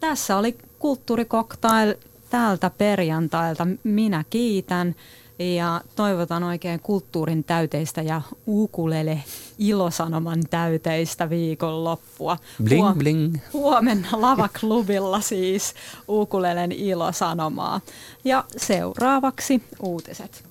[0.00, 1.94] Tässä oli kulttuurikoktail
[2.30, 3.66] tältä perjantailta.
[3.84, 4.94] Minä kiitän
[5.38, 9.22] ja toivotan oikein kulttuurin täyteistä ja ukulele
[9.58, 12.36] ilosanoman täyteistä viikonloppua.
[12.62, 13.36] Bling, Huom- bling.
[13.52, 15.74] Huomenna Lavaklubilla siis
[16.08, 17.80] ukulelen ilosanomaa.
[18.24, 20.43] Ja seuraavaksi uutiset.